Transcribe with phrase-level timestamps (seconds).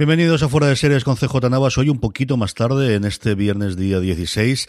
[0.00, 1.76] Bienvenidos a Fuera de Series con CJ Navas.
[1.76, 4.66] Hoy un poquito más tarde, en este viernes día 16.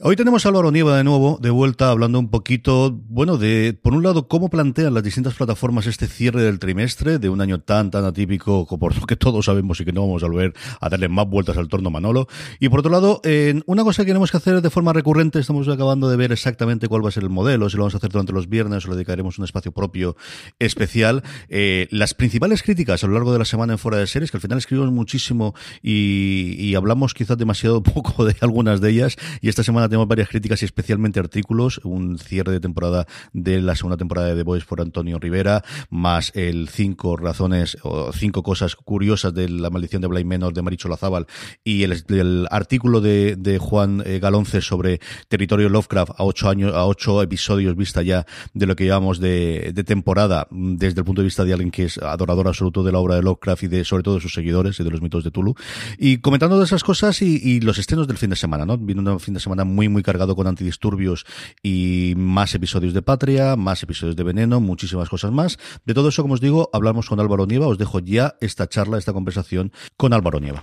[0.00, 3.94] Hoy tenemos a Álvaro Nieva de nuevo, de vuelta, hablando un poquito, bueno, de, por
[3.94, 7.92] un lado, cómo plantean las distintas plataformas este cierre del trimestre, de un año tan,
[7.92, 11.08] tan atípico, por lo que todos sabemos y que no vamos a volver a darle
[11.08, 12.26] más vueltas al torno Manolo.
[12.58, 15.68] Y por otro lado, en una cosa que tenemos que hacer de forma recurrente, estamos
[15.68, 18.10] acabando de ver exactamente cuál va a ser el modelo, si lo vamos a hacer
[18.10, 20.16] durante los viernes o le dedicaremos un espacio propio
[20.58, 21.22] especial.
[21.48, 24.38] Eh, las principales críticas a lo largo de la semana en Fuera de Series, que
[24.38, 29.62] al final escribimos muchísimo y hablamos quizás demasiado poco de algunas de ellas, y esta
[29.62, 34.28] semana tenemos varias críticas y especialmente artículos, un cierre de temporada de la segunda temporada
[34.28, 39.48] de The Voice por Antonio Rivera, más el cinco razones o cinco cosas curiosas de
[39.48, 41.26] la maldición de Blay Menor de Maricho Lazábal
[41.62, 47.22] y el, artículo de, Juan eh, Galonce sobre territorio Lovecraft a ocho años, a ocho
[47.22, 51.52] episodios vista ya de lo que llevamos de, temporada desde el punto de vista de
[51.52, 54.20] alguien que es adorador absoluto de la obra de Lovecraft y de sobre todo de
[54.20, 55.54] sus seguidores y de los mitos de Tulu.
[55.98, 58.78] Y comentando de esas cosas y, y los estrenos del fin de semana, ¿no?
[58.78, 61.26] Vino un fin de semana muy, muy cargado con antidisturbios
[61.62, 65.58] y más episodios de Patria, más episodios de Veneno, muchísimas cosas más.
[65.84, 67.66] De todo eso, como os digo, hablamos con Álvaro Nieva.
[67.66, 70.62] Os dejo ya esta charla, esta conversación con Álvaro Nieva.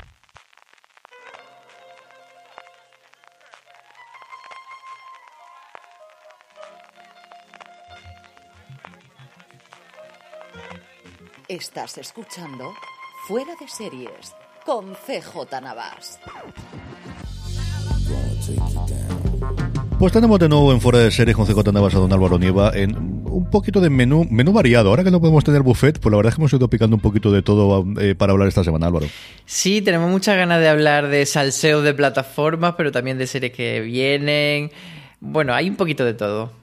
[11.51, 12.73] Estás escuchando
[13.27, 14.33] Fuera de Series
[14.65, 16.17] con CJ Navas.
[20.01, 22.71] Pues tenemos de nuevo en Fuera de Series con CJ Navas a Don Álvaro Nieva
[22.73, 24.89] en un poquito de menú, menú variado.
[24.89, 27.01] Ahora que no podemos tener buffet, pues la verdad es que hemos ido picando un
[27.03, 29.05] poquito de todo eh, para hablar esta semana, Álvaro.
[29.45, 33.79] Sí, tenemos muchas ganas de hablar de salseo de plataformas, pero también de series que
[33.81, 34.71] vienen.
[35.19, 36.60] Bueno, hay un poquito de todo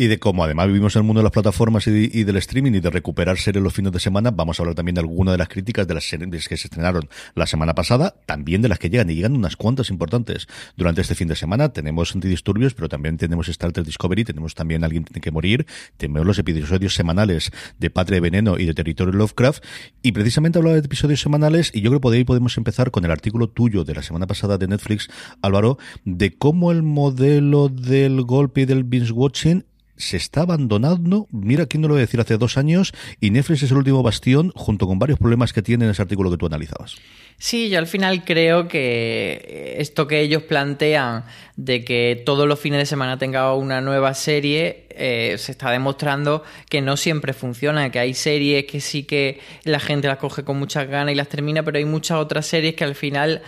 [0.00, 2.72] y de cómo además vivimos en el mundo de las plataformas y, y, del streaming
[2.72, 5.36] y de recuperar series los fines de semana, vamos a hablar también de alguna de
[5.36, 8.88] las críticas de las series que se estrenaron la semana pasada, también de las que
[8.88, 11.74] llegan y llegan unas cuantas importantes durante este fin de semana.
[11.74, 15.66] Tenemos antidisturbios, pero también tenemos Star Trek Discovery, tenemos también Alguien tiene que morir,
[15.98, 19.62] tenemos los episodios semanales de Patria de Veneno y de Territorio Lovecraft
[20.00, 23.50] y precisamente hablaba de episodios semanales y yo creo que podemos empezar con el artículo
[23.50, 25.10] tuyo de la semana pasada de Netflix,
[25.42, 29.66] Álvaro, de cómo el modelo del golpe y del binge watching
[30.00, 31.28] se está abandonando.
[31.30, 34.02] Mira, quién no lo voy a decir hace dos años y Netflix es el último
[34.02, 36.96] bastión junto con varios problemas que tiene en ese artículo que tú analizabas.
[37.38, 41.24] Sí, yo al final creo que esto que ellos plantean
[41.56, 46.42] de que todos los fines de semana tenga una nueva serie eh, se está demostrando
[46.68, 50.58] que no siempre funciona, que hay series que sí que la gente las coge con
[50.58, 53.40] muchas ganas y las termina, pero hay muchas otras series que al final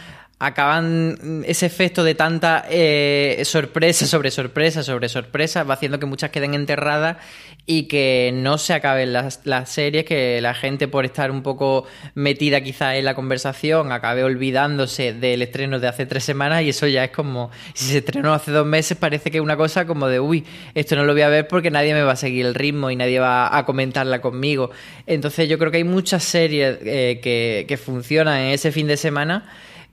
[0.43, 6.31] acaban ese efecto de tanta eh, sorpresa sobre sorpresa sobre sorpresa va haciendo que muchas
[6.31, 7.19] queden enterradas
[7.65, 11.85] y que no se acaben las, las, series, que la gente por estar un poco
[12.17, 16.89] metida quizá en la conversación acabe olvidándose del estreno de hace tres semanas y eso
[16.89, 20.09] ya es como, si se estrenó hace dos meses parece que es una cosa como
[20.09, 22.57] de, uy, esto no lo voy a ver porque nadie me va a seguir el
[22.57, 24.73] ritmo y nadie va a comentarla conmigo.
[25.07, 28.97] Entonces yo creo que hay muchas series eh, que, que funcionan en ese fin de
[28.97, 29.45] semana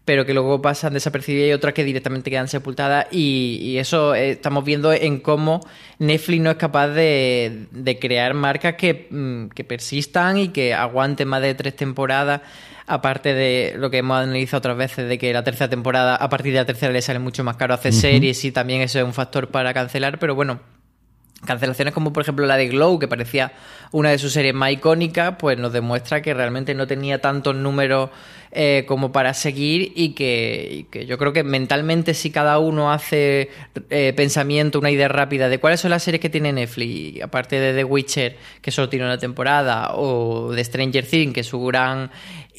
[0.06, 3.08] pero que luego pasan desapercibidas y otras que directamente quedan sepultadas.
[3.12, 5.62] Y, y eso eh, estamos viendo en cómo
[6.00, 11.28] Netflix no es capaz de, de crear marcas que, mm, que, persistan y que aguanten
[11.28, 12.42] más de tres temporadas.
[12.88, 16.54] Aparte de lo que hemos analizado otras veces, de que la tercera temporada, a partir
[16.54, 18.02] de la tercera, le sale mucho más caro hacer uh -huh.
[18.02, 20.18] series y también eso es un factor para cancelar.
[20.18, 20.60] Pero bueno,
[21.46, 23.54] Cancelaciones como por ejemplo la de Glow, que parecía
[23.92, 28.10] una de sus series más icónicas, pues nos demuestra que realmente no tenía tantos números
[28.52, 32.92] eh, como para seguir y que, y que, yo creo que mentalmente si cada uno
[32.92, 33.52] hace
[33.92, 37.76] eh, pensamiento, una idea rápida de cuáles son las series que tiene Netflix, aparte de
[37.76, 42.10] The Witcher, que solo tiene una temporada, o de Stranger Things, que es su gran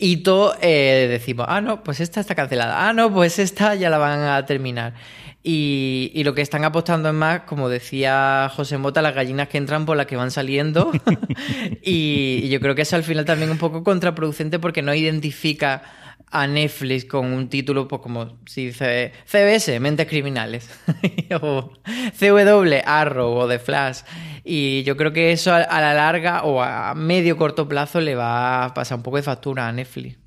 [0.01, 3.99] hito, eh, decimos, ah, no, pues esta está cancelada, ah, no, pues esta ya la
[3.99, 4.95] van a terminar.
[5.43, 9.57] Y, y, lo que están apostando es más, como decía José Mota, las gallinas que
[9.57, 10.93] entran por las que van saliendo.
[11.83, 14.95] y, y, yo creo que eso al final también es un poco contraproducente porque no
[14.95, 15.83] identifica
[16.31, 20.71] a Netflix con un título, pues como si dice CBS, Mentes Criminales,
[21.43, 21.73] o
[22.19, 24.03] CW, Arrow o The Flash.
[24.45, 28.65] Y yo creo que eso a, la larga o a medio corto plazo le va
[28.65, 30.20] a pasar un poco de factura a Netflix.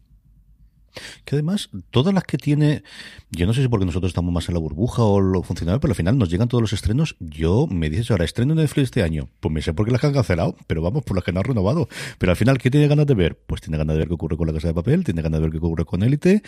[1.26, 2.84] Que además, todas las que tiene,
[3.32, 5.92] yo no sé si porque nosotros estamos más en la burbuja o lo funcional, pero
[5.92, 7.16] al final nos llegan todos los estrenos.
[7.20, 9.30] Yo me dices ahora, estreno de Netflix este año.
[9.40, 11.46] Pues me sé por qué las han cancelado, pero vamos, por las que no han
[11.46, 11.88] renovado.
[12.18, 13.40] Pero al final, ¿qué tiene ganas de ver?
[13.46, 15.48] Pues tiene ganas de ver qué ocurre con la casa de papel, tiene ganas de
[15.48, 16.44] ver qué ocurre con Élite,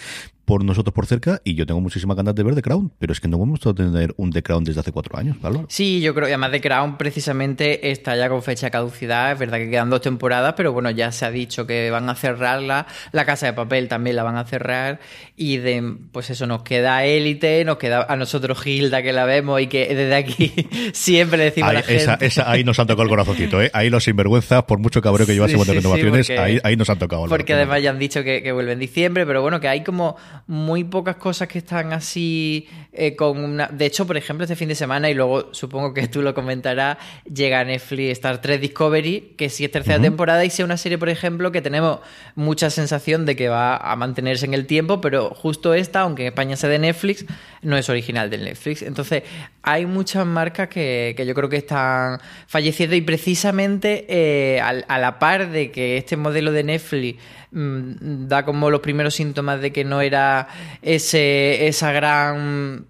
[0.45, 3.19] por nosotros por cerca, y yo tengo muchísimas ganas de ver The Crown, pero es
[3.19, 5.65] que no hemos podido tener un The Crown desde hace cuatro años, ¿vale?
[5.69, 9.57] Sí, yo creo que además The Crown precisamente está ya con fecha caducidad, es verdad
[9.57, 13.25] que quedan dos temporadas, pero bueno, ya se ha dicho que van a cerrarla, la
[13.25, 14.99] casa de papel también la van a cerrar,
[15.35, 19.61] y de pues eso, nos queda Élite, nos queda a nosotros Gilda que la vemos
[19.61, 20.53] y que desde aquí
[20.93, 22.41] siempre decimos a la gente.
[22.45, 23.69] ahí nos han tocado el corazoncito, ¿eh?
[23.73, 27.27] Ahí los sinvergüenzas, por mucho cabreo que llevásemos de renovaciones, ahí, ahí, nos han tocado.
[27.27, 30.15] Porque además ya han dicho que, que vuelve en diciembre, pero bueno, que hay como
[30.47, 33.67] muy pocas cosas que están así eh, con una...
[33.67, 36.97] De hecho, por ejemplo, este fin de semana, y luego supongo que tú lo comentarás,
[37.31, 41.09] llega Netflix Star Trek Discovery, que si es tercera temporada y sea una serie, por
[41.09, 41.99] ejemplo, que tenemos
[42.35, 43.95] mucha sensación de que va a
[44.27, 47.25] en el tiempo, pero justo esta, aunque en España sea de Netflix,
[47.61, 48.81] no es original de Netflix.
[48.81, 49.23] Entonces,
[49.61, 55.19] hay muchas marcas que, que yo creo que están falleciendo y precisamente eh, a la
[55.19, 57.19] par de que este modelo de Netflix
[57.55, 60.49] Mm, da como los primeros síntomas de que no era
[60.81, 62.87] ese, esa gran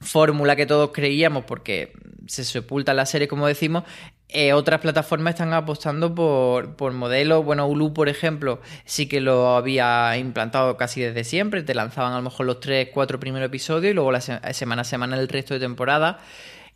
[0.00, 1.92] fórmula que todos creíamos, porque
[2.26, 3.84] se sepulta la serie, como decimos,
[4.32, 7.44] eh, otras plataformas están apostando por, por modelos.
[7.44, 11.62] Bueno, Hulu, por ejemplo, sí que lo había implantado casi desde siempre.
[11.62, 14.84] Te lanzaban a lo mejor los tres, cuatro primeros episodios y luego la semana a
[14.84, 16.18] semana el resto de temporada.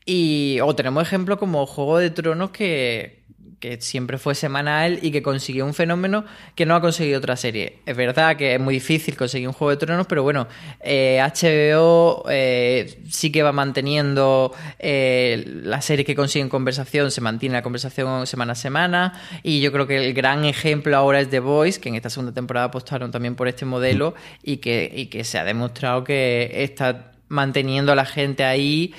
[0.07, 3.24] Y o tenemos ejemplos como Juego de Tronos que,
[3.65, 7.79] que siempre fue semanal y que consiguió un fenómeno que no ha conseguido otra serie.
[7.87, 10.47] Es verdad que es muy difícil conseguir un Juego de Tronos, pero bueno,
[10.81, 17.23] HBO eh, eh, sí que va manteniendo eh, la serie que consigue en conversación, se
[17.23, 21.31] mantiene la conversación semana a semana y yo creo que el gran ejemplo ahora es
[21.31, 25.07] The Voice, que en esta segunda temporada apostaron también por este modelo y que, y
[25.07, 28.93] que se ha demostrado que está manteniendo a la gente ahí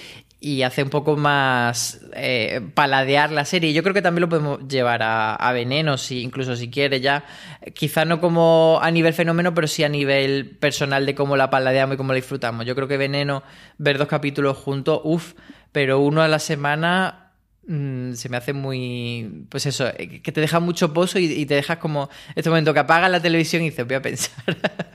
[0.46, 3.74] y hace un poco más eh, paladear la serie.
[3.74, 7.26] Yo creo que también lo podemos llevar a, a Veneno, si, incluso si quiere ya.
[7.74, 11.96] Quizás no como a nivel fenómeno, pero sí a nivel personal de cómo la paladeamos
[11.96, 12.64] y cómo la disfrutamos.
[12.68, 13.42] Yo creo que Veneno,
[13.80, 15.34] ver dos capítulos juntos, uff,
[15.72, 17.32] pero uno a la semana
[17.66, 19.48] mm, se me hace muy.
[19.50, 22.08] Pues eso, eh, que te deja mucho pozo y, y te dejas como.
[22.36, 24.46] Este momento que apagas la televisión y dices, voy a pensar.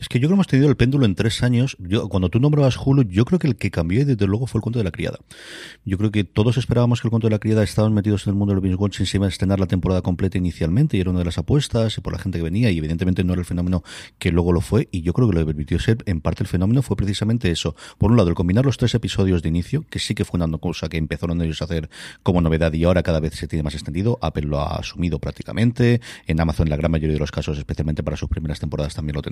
[0.00, 1.76] Es que yo creo que hemos tenido el péndulo en tres años.
[1.78, 4.62] Yo, cuando tú nombrabas Hulu, yo creo que el que cambió desde luego fue el
[4.62, 5.18] cuento de la criada.
[5.84, 8.36] Yo creo que todos esperábamos que el cuento de la criada estaban metidos en el
[8.36, 11.20] mundo del binge watching se iba a estrenar la temporada completa inicialmente y era una
[11.20, 13.82] de las apuestas y por la gente que venía y evidentemente no era el fenómeno
[14.18, 16.48] que luego lo fue y yo creo que lo que permitió ser en parte el
[16.48, 17.74] fenómeno fue precisamente eso.
[17.98, 20.58] Por un lado, el combinar los tres episodios de inicio, que sí que fue una
[20.58, 21.90] cosa que empezaron ellos a hacer
[22.22, 24.18] como novedad y ahora cada vez se tiene más extendido.
[24.20, 26.00] Apple lo ha asumido prácticamente.
[26.26, 29.14] En Amazon, en la gran mayoría de los casos, especialmente para sus primeras temporadas, también
[29.14, 29.31] lo tenemos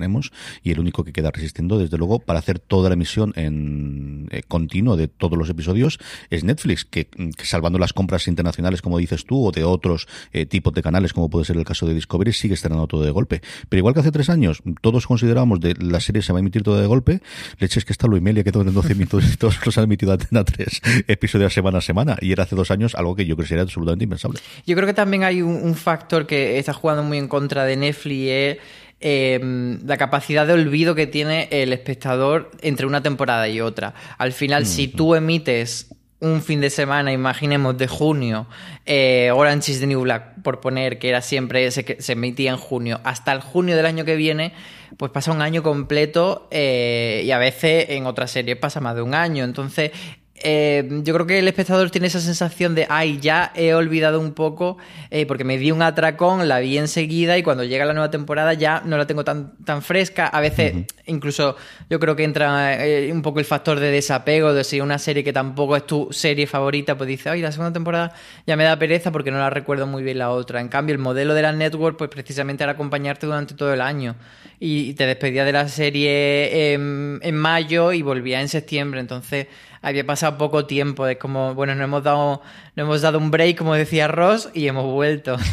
[0.62, 4.42] y el único que queda resistiendo, desde luego, para hacer toda la emisión en eh,
[4.46, 5.98] continuo de todos los episodios
[6.30, 7.08] es Netflix, que,
[7.42, 11.28] salvando las compras internacionales, como dices tú, o de otros eh, tipos de canales, como
[11.30, 13.42] puede ser el caso de Discovery, sigue estrenando todo de golpe.
[13.68, 16.62] Pero igual que hace tres años, todos considerábamos de la serie se va a emitir
[16.62, 17.20] todo de golpe,
[17.58, 20.18] leches que está lo Melia que en 12 minutos y todos los han emitido a
[20.18, 23.48] tres episodios semana a semana, y era hace dos años algo que yo creo que
[23.48, 24.40] sería absolutamente impensable.
[24.66, 27.76] Yo creo que también hay un, un factor que está jugando muy en contra de
[27.76, 28.58] Netflix, es
[29.02, 33.94] Em, la capacidad de olvido que tiene el espectador entre una temporada y otra.
[34.18, 35.88] Al final, si tú emites
[36.20, 38.46] un fin de semana, imaginemos, de junio,
[38.84, 42.58] eh, Orange is the New Black, por poner que era siempre, se, se emitía en
[42.58, 44.52] junio, hasta el junio del año que viene,
[44.98, 49.02] pues pasa un año completo eh, y a veces en otras series pasa más de
[49.02, 49.44] un año.
[49.44, 49.92] Entonces,
[50.42, 54.32] eh, yo creo que el espectador tiene esa sensación de, ay, ya he olvidado un
[54.32, 54.78] poco,
[55.10, 58.54] eh, porque me di un atracón, la vi enseguida y cuando llega la nueva temporada
[58.54, 60.26] ya no la tengo tan, tan fresca.
[60.26, 61.56] A veces, incluso,
[61.88, 65.22] yo creo que entra eh, un poco el factor de desapego, de si una serie
[65.22, 68.12] que tampoco es tu serie favorita, pues dice, ay, la segunda temporada
[68.46, 70.60] ya me da pereza porque no la recuerdo muy bien la otra.
[70.60, 74.16] En cambio, el modelo de la network, pues precisamente era acompañarte durante todo el año.
[74.58, 79.00] Y te despedía de la serie en, en mayo y volvía en septiembre.
[79.00, 79.46] Entonces,
[79.82, 81.06] había pasado poco tiempo.
[81.06, 82.42] Es como, bueno, nos hemos dado,
[82.76, 85.36] nos hemos dado un break, como decía Ross, y hemos vuelto.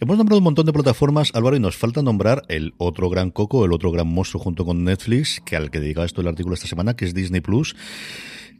[0.00, 3.64] Hemos nombrado un montón de plataformas, Álvaro, y nos falta nombrar el otro gran coco,
[3.64, 6.66] el otro gran monstruo junto con Netflix, que al que dedica esto el artículo esta
[6.66, 7.76] semana, que es Disney Plus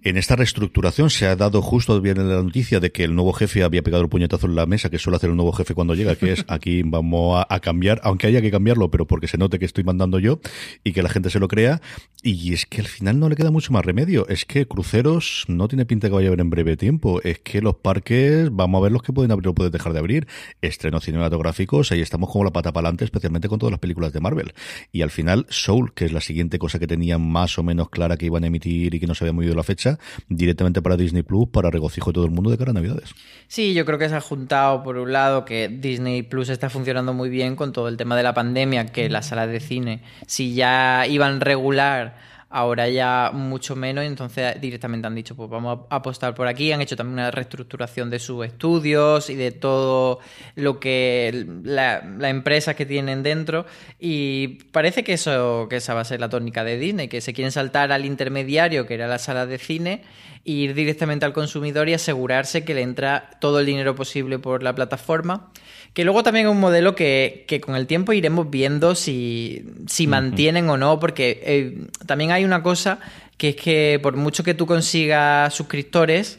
[0.05, 3.63] En esta reestructuración se ha dado justo bien la noticia de que el nuevo jefe
[3.63, 6.17] había pegado el puñetazo en la mesa que suele hacer el nuevo jefe cuando llega,
[6.17, 9.65] que es aquí vamos a, cambiar, aunque haya que cambiarlo, pero porque se note que
[9.65, 10.41] estoy mandando yo
[10.83, 11.81] y que la gente se lo crea.
[12.21, 14.27] Y es que al final no le queda mucho más remedio.
[14.27, 17.21] Es que cruceros no tiene pinta que vaya a haber en breve tiempo.
[17.23, 20.01] Es que los parques, vamos a ver los que pueden abrir o pueden dejar de
[20.01, 20.27] abrir.
[20.63, 24.19] Estrenos cinematográficos, ahí estamos como la pata para adelante, especialmente con todas las películas de
[24.19, 24.53] Marvel.
[24.91, 28.17] Y al final, Soul, que es la siguiente cosa que tenían más o menos clara
[28.17, 29.92] que iban a emitir y que no se había movido la fecha,
[30.29, 33.15] directamente para Disney Plus, para regocijo de todo el mundo de cara a Navidades.
[33.49, 37.13] Sí, yo creo que se ha juntado, por un lado, que Disney Plus está funcionando
[37.13, 40.55] muy bien con todo el tema de la pandemia, que las salas de cine, si
[40.55, 46.35] ya iban regular ahora ya mucho menos, entonces directamente han dicho, pues vamos a apostar
[46.35, 50.21] por aquí, han hecho también una reestructuración de sus estudios y de todo
[50.55, 53.65] lo que la, empresa que tienen dentro.
[53.99, 57.33] Y parece que eso que esa va a ser la tónica de Disney, que se
[57.33, 60.03] quieren saltar al intermediario que era la sala de cine
[60.45, 64.63] e ir directamente al consumidor y asegurarse que le entra todo el dinero posible por
[64.63, 65.51] la plataforma
[65.95, 70.69] que luego también es un modelo que, con el tiempo iremos viendo si, si mantienen
[70.71, 72.99] o no, porque eh, también hay una cosa
[73.37, 76.39] que es que por mucho que tú consigas suscriptores,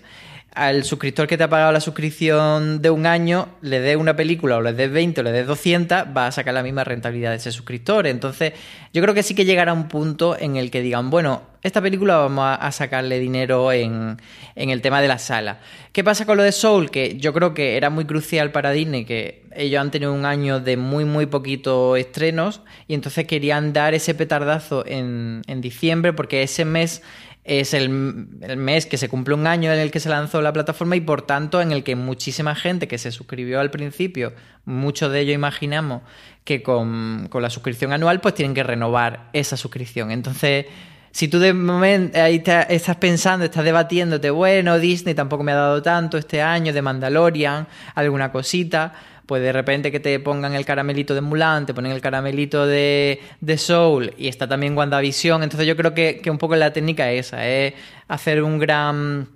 [0.55, 4.57] al suscriptor que te ha pagado la suscripción de un año, le dé una película
[4.57, 7.37] o le des 20 o le des 200, va a sacar la misma rentabilidad de
[7.37, 8.05] ese suscriptor.
[8.05, 8.53] Entonces,
[8.93, 12.17] yo creo que sí que llegará un punto en el que digan, bueno, esta película
[12.17, 14.17] vamos a, sacarle dinero en,
[14.55, 15.59] en, el tema de la sala.
[15.93, 16.91] ¿Qué pasa con lo de Soul?
[16.91, 20.59] Que yo creo que era muy crucial para Disney, que ellos han tenido un año
[20.59, 26.43] de muy, muy poquitos estrenos y entonces querían dar ese petardazo en, en diciembre porque
[26.43, 27.01] ese mes
[27.43, 30.95] es el, mes que se cumple un año en el que se lanzó la plataforma
[30.95, 34.33] y por tanto en el que muchísima gente que se suscribió al principio,
[34.65, 36.03] muchos de ellos imaginamos
[36.45, 40.11] que con, la suscripción anual pues tienen que renovar esa suscripción.
[40.11, 40.67] Entonces,
[41.11, 45.81] si tú de momento ahí estás pensando, estás debatiéndote, bueno, Disney tampoco me ha dado
[45.81, 48.93] tanto este año de Mandalorian, alguna cosita
[49.25, 53.19] pues de repente que te pongan el caramelito de Mulan, te ponen el caramelito de,
[53.57, 55.43] Soul y está también WandaVision.
[55.43, 57.73] Entonces yo creo que, un poco la técnica es esa, es
[58.07, 59.29] hacer un gran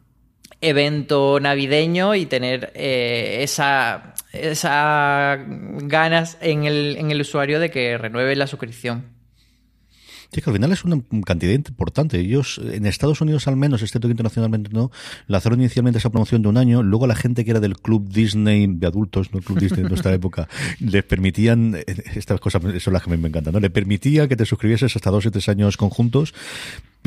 [0.59, 7.97] evento navideño y tener eh, esa, esa ganas en el, en el usuario de que
[7.97, 9.16] renueve la suscripción.
[10.31, 12.19] Sí, que al final es una cantidad importante.
[12.19, 14.91] Ellos, en Estados Unidos al menos, excepto que internacionalmente no,
[15.27, 16.83] lanzaron inicialmente esa promoción de un año.
[16.83, 19.89] Luego la gente que era del Club Disney de adultos, no el Club Disney de
[19.89, 23.59] nuestra época, les permitían, eh, estas cosas son las que me encantan, ¿no?
[23.59, 26.33] Le permitía que te suscribieses hasta dos o tres años conjuntos,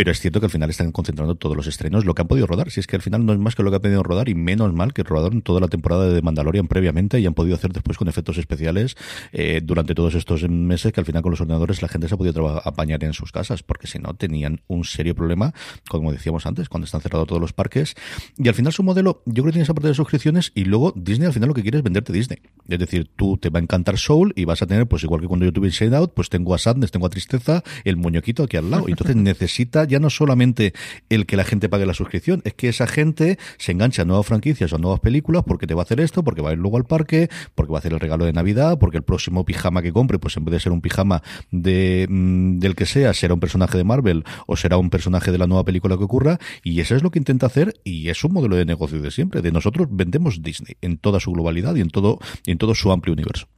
[0.00, 2.46] pero es cierto que al final están concentrando todos los estrenos, lo que han podido
[2.46, 2.70] rodar.
[2.70, 4.34] Si es que al final no es más que lo que han podido rodar y
[4.34, 7.98] menos mal que rodaron toda la temporada de Mandalorian previamente y han podido hacer después
[7.98, 8.96] con efectos especiales
[9.32, 12.16] eh, durante todos estos meses que al final con los ordenadores la gente se ha
[12.16, 15.52] podido apañar en sus casas porque si no tenían un serio problema,
[15.86, 17.94] como decíamos antes, cuando están cerrados todos los parques.
[18.38, 20.94] Y al final su modelo, yo creo que tiene esa parte de suscripciones y luego
[20.96, 22.38] Disney al final lo que quiere es venderte Disney.
[22.70, 25.26] Es decir, tú te va a encantar Soul y vas a tener, pues igual que
[25.26, 28.56] cuando yo tuve Inside Out, pues tengo a Sadness, tengo a Tristeza, el muñequito aquí
[28.56, 28.84] al lado.
[28.88, 30.72] Y entonces necesita ya no solamente
[31.10, 34.26] el que la gente pague la suscripción, es que esa gente se engancha a nuevas
[34.26, 36.58] franquicias o a nuevas películas porque te va a hacer esto, porque va a ir
[36.58, 39.82] luego al parque, porque va a hacer el regalo de Navidad, porque el próximo pijama
[39.82, 43.34] que compre, pues en vez de ser un pijama de, mm, del que sea, será
[43.34, 46.38] un personaje de Marvel o será un personaje de la nueva película que ocurra.
[46.62, 49.42] Y eso es lo que intenta hacer y es un modelo de negocio de siempre.
[49.42, 52.92] De nosotros vendemos Disney en toda su globalidad y en todo, y en todo su
[52.92, 53.48] amplio universo.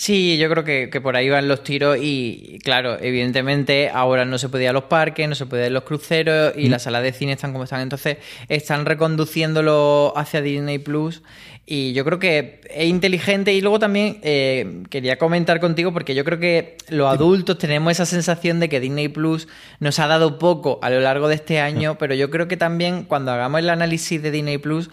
[0.00, 4.48] Sí, yo creo que, por ahí van los tiros y, claro, evidentemente ahora no se
[4.48, 6.70] puede ir a los parques, no se puede ir a los cruceros y mm.
[6.70, 7.80] las salas de cine están como están.
[7.80, 11.24] Entonces están reconduciéndolo hacia Disney Plus
[11.66, 16.24] y yo creo que es inteligente y luego también eh, quería comentar contigo porque yo
[16.24, 19.48] creo que los adultos tenemos esa sensación de que Disney Plus
[19.80, 23.02] nos ha dado poco a lo largo de este año, pero yo creo que también
[23.02, 24.90] cuando hagamos el análisis de Disney Plus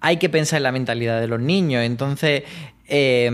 [0.00, 1.84] hay que pensar en la mentalidad de los niños.
[1.84, 2.44] Entonces,
[2.86, 3.30] eh,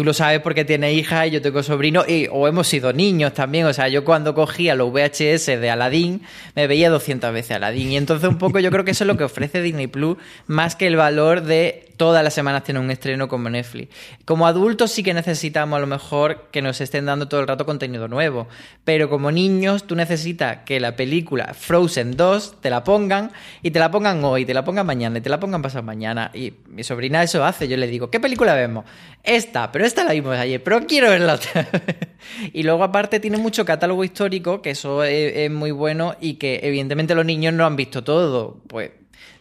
[0.00, 3.34] tú lo sabes porque tienes hija y yo tengo sobrino, y, o hemos sido niños
[3.34, 3.66] también.
[3.66, 6.22] O sea, yo cuando cogía los VHS de Aladdin,
[6.56, 7.92] me veía 200 veces Aladdin.
[7.92, 10.16] Y entonces, un poco, yo creo que eso es lo que ofrece Disney Plus,
[10.46, 13.94] más que el valor de todas las semanas tener un estreno como Netflix.
[14.24, 17.66] Como adultos, sí que necesitamos a lo mejor que nos estén dando todo el rato
[17.66, 18.48] contenido nuevo.
[18.84, 23.78] Pero como niños, tú necesitas que la película Frozen 2 te la pongan y te
[23.78, 26.30] la pongan hoy, te la pongan mañana y te la pongan pasado mañana.
[26.32, 27.68] Y mi sobrina eso hace.
[27.68, 28.86] Yo le digo, ¿qué película vemos?
[29.22, 31.68] Esta, pero esta la vimos ayer, pero quiero verla otra
[32.54, 37.14] Y luego aparte tiene mucho catálogo histórico, que eso es, muy bueno y que evidentemente
[37.14, 38.62] los niños no han visto todo.
[38.68, 38.92] Pues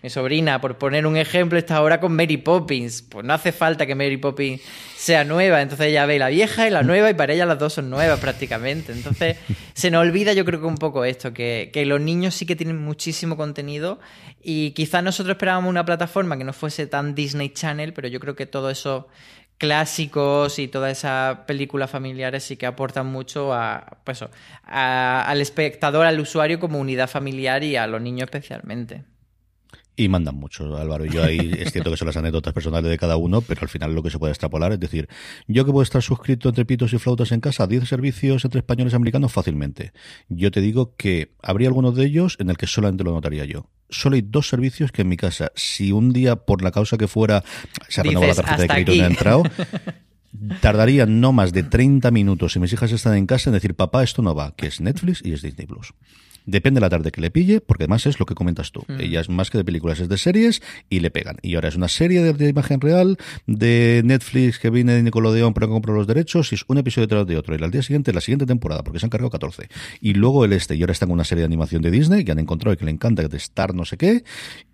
[0.02, 3.02] Mi sobrina, por poner un ejemplo, está ahora con Mary Poppins.
[3.02, 4.62] Pues no hace falta que Mary Poppins
[4.96, 5.62] sea nueva.
[5.62, 8.20] Entonces ella ve la vieja y la nueva y para ella las dos son nuevas
[8.20, 8.92] prácticamente.
[8.94, 9.38] Entonces
[9.74, 12.56] se nos olvida yo creo que un poco esto, que, que los niños sí que
[12.56, 14.00] tienen muchísimo contenido
[14.42, 18.36] y quizás nosotros esperábamos una plataforma que no fuese tan Disney Channel, pero yo creo
[18.36, 19.08] que todo eso
[19.58, 24.24] clásicos y todas esas películas familiares sí que aportan mucho a, pues,
[24.64, 29.04] al espectador, al usuario como unidad familiar y a los niños especialmente.
[30.00, 31.04] Y mandan mucho, Álvaro.
[31.04, 33.94] Yo ahí es cierto que son las anécdotas personales de cada uno, pero al final
[33.94, 35.10] lo que se puede extrapolar es decir,
[35.46, 38.94] yo que puedo estar suscrito entre pitos y flautas en casa, 10 servicios entre españoles
[38.94, 39.92] y americanos fácilmente.
[40.30, 43.66] Yo te digo que habría algunos de ellos en el que solamente lo notaría yo.
[43.90, 47.10] Solo hay dos servicios que en mi casa, si un día por la causa que
[47.10, 47.44] fuera
[47.90, 49.44] se ha renovado la tarjeta de crédito y no ha entrado,
[50.62, 54.02] tardaría no más de 30 minutos si mis hijas están en casa en decir, papá,
[54.02, 55.94] esto no va, que es Netflix y es Disney Plus.
[56.50, 58.84] Depende de la tarde que le pille, porque además es lo que comentas tú.
[58.88, 59.02] Mm.
[59.02, 61.38] Ella es más que de películas, es de series y le pegan.
[61.42, 65.70] Y ahora es una serie de, imagen real de Netflix que viene de Nickelodeon pero
[65.70, 67.56] compró los derechos y es un episodio detrás de otro.
[67.56, 69.70] Y al día siguiente, la siguiente temporada, porque se han cargado 14.
[70.02, 70.76] Y luego el este.
[70.76, 72.86] Y ahora están en una serie de animación de Disney que han encontrado y que
[72.86, 74.24] le encanta, de Star no sé qué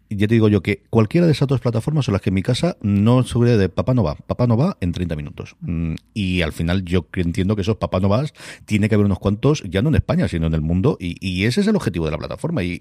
[0.09, 2.43] ya te digo yo que cualquiera de esas dos plataformas son las que en mi
[2.43, 5.55] casa no sobre de papá no va, papá no va en 30 minutos.
[5.61, 8.33] Mm, y al final yo entiendo que esos papá no vas
[8.65, 11.61] tiene que haber unos cuantos, ya no en España, sino en el mundo, y, ese
[11.61, 12.63] es el objetivo de la plataforma.
[12.63, 12.79] Y,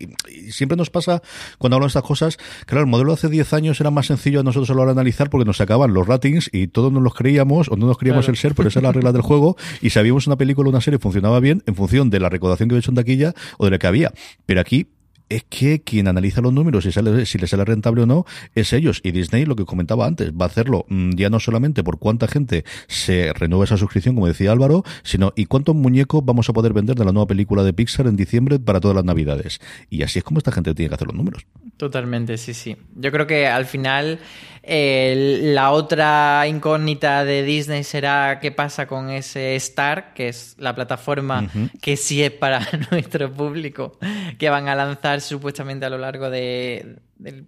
[0.50, 1.22] siempre nos pasa
[1.58, 4.40] cuando hablamos de estas cosas, claro, el modelo de hace 10 años era más sencillo
[4.40, 7.02] a nosotros a la hora de analizar porque nos sacaban los ratings y todos nos
[7.02, 9.56] los creíamos o no nos creíamos el ser, pero esa es la regla del juego,
[9.80, 12.74] y sabíamos una película o una serie funcionaba bien en función de la recaudación que
[12.74, 14.12] había hecho en taquilla o de la que había.
[14.46, 14.86] Pero aquí
[15.28, 18.72] es que quien analiza los números y sale, si les sale rentable o no es
[18.72, 19.00] ellos.
[19.02, 22.28] Y Disney, lo que comentaba antes, va a hacerlo mm, ya no solamente por cuánta
[22.28, 26.72] gente se renueva esa suscripción, como decía Álvaro, sino y cuántos muñecos vamos a poder
[26.72, 29.60] vender de la nueva película de Pixar en diciembre para todas las navidades.
[29.90, 31.46] Y así es como esta gente tiene que hacer los números.
[31.76, 32.76] Totalmente, sí, sí.
[32.94, 34.20] Yo creo que al final
[34.66, 41.50] la otra incógnita de Disney será qué pasa con ese Star, que es la plataforma
[41.82, 43.98] que sí es para nuestro público,
[44.38, 47.00] que van a lanzar supuestamente a lo largo del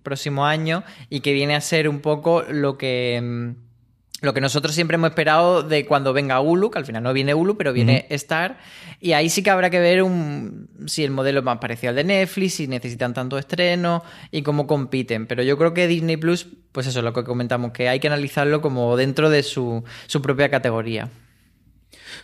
[0.03, 3.66] próximo año y que viene a ser un poco lo que mm,
[4.23, 7.35] lo que nosotros siempre hemos esperado de cuando venga Hulu, que al final no viene
[7.35, 8.59] Hulu, pero viene Star,
[8.99, 11.97] y ahí sí que habrá que ver un, si el modelo es más parecido al
[11.97, 15.27] de Netflix, si necesitan tanto estreno y cómo compiten.
[15.27, 18.07] Pero yo creo que Disney Plus, pues eso es lo que comentamos, que hay que
[18.07, 21.11] analizarlo como dentro de su, su propia categoría.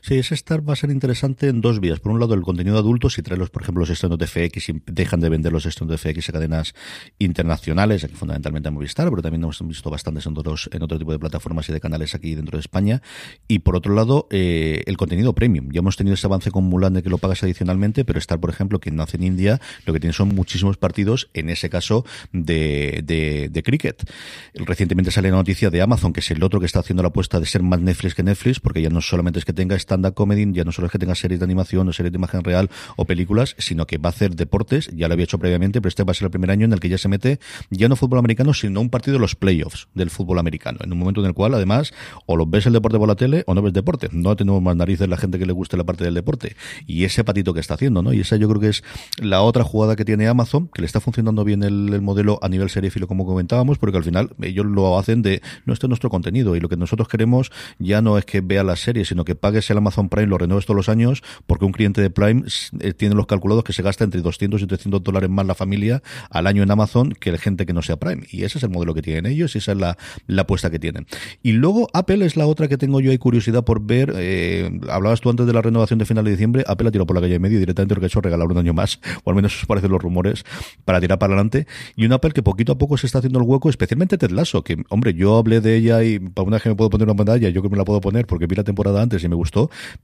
[0.00, 2.00] Sí, ese Star va a ser interesante en dos vías.
[2.00, 4.68] Por un lado, el contenido adulto, si trae los, por ejemplo, los estrenos de FX
[4.70, 6.74] y dejan de vender los estrenos de FX a cadenas
[7.18, 11.12] internacionales, aquí fundamentalmente a Movistar, pero también hemos visto bastantes en, otros, en otro tipo
[11.12, 13.02] de plataformas y de canales aquí dentro de España.
[13.48, 15.70] Y por otro lado, eh, el contenido premium.
[15.72, 18.50] Ya hemos tenido ese avance con Mulan de que lo pagas adicionalmente, pero Star, por
[18.50, 23.02] ejemplo, que nace en India, lo que tiene son muchísimos partidos, en ese caso, de,
[23.04, 24.08] de, de cricket.
[24.54, 27.40] Recientemente sale la noticia de Amazon, que es el otro que está haciendo la apuesta
[27.40, 30.50] de ser más Netflix que Netflix, porque ya no solamente es que tenga stand-up comedy
[30.52, 33.04] ya no solo es que tenga series de animación o series de imagen real o
[33.04, 36.12] películas, sino que va a hacer deportes, ya lo había hecho previamente, pero este va
[36.12, 37.38] a ser el primer año en el que ya se mete
[37.70, 40.98] ya no fútbol americano, sino un partido de los playoffs del fútbol americano, en un
[40.98, 41.92] momento en el cual además
[42.26, 44.08] o lo ves el deporte por la tele o no ves deporte.
[44.12, 46.56] No tenemos más narices la gente que le guste la parte del deporte.
[46.86, 48.12] Y ese patito que está haciendo, ¿no?
[48.12, 48.82] Y esa yo creo que es
[49.18, 52.70] la otra jugada que tiene Amazon, que le está funcionando bien el, modelo a nivel
[52.70, 56.56] seriéfilo, como comentábamos, porque al final ellos lo hacen de, no, este es nuestro contenido
[56.56, 59.66] y lo que nosotros queremos ya no es que vea la serie, sino que pagues
[59.72, 62.44] el Amazon Prime, lo renueves todos los años, porque un cliente de Prime
[62.80, 66.02] eh, tiene los calculados que se gasta entre 200 y 300 dólares más la familia
[66.30, 68.26] al año en Amazon que la gente que no sea Prime.
[68.30, 70.78] Y ese es el modelo que tienen ellos y esa es la, la apuesta que
[70.78, 71.06] tienen.
[71.42, 74.12] Y luego Apple es la otra que tengo yo ahí curiosidad por ver.
[74.16, 76.64] Eh, hablabas tú antes de la renovación de final de diciembre.
[76.66, 78.58] Apple ha tirado por la calle de medio directamente lo que ha hecho regalar un
[78.58, 80.44] año más, o al menos eso parecen los rumores,
[80.84, 81.66] para tirar para adelante.
[81.96, 84.62] Y un Apple que poquito a poco se está haciendo el hueco, especialmente Ted Lasso,
[84.62, 87.16] que, hombre, yo hablé de ella y para una vez que me puedo poner una
[87.16, 89.51] pantalla, yo que me la puedo poner porque vi la temporada antes y me gustó,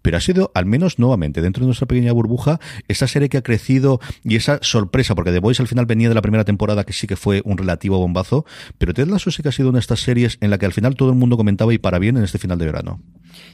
[0.03, 3.43] pero ha sido al menos nuevamente dentro de nuestra pequeña burbuja esa serie que ha
[3.43, 6.93] crecido y esa sorpresa, porque The Voice al final venía de la primera temporada que
[6.93, 8.45] sí que fue un relativo bombazo,
[8.79, 10.73] pero Ted Lasso sí que ha sido una de estas series en la que al
[10.73, 13.01] final todo el mundo comentaba y para bien en este final de verano.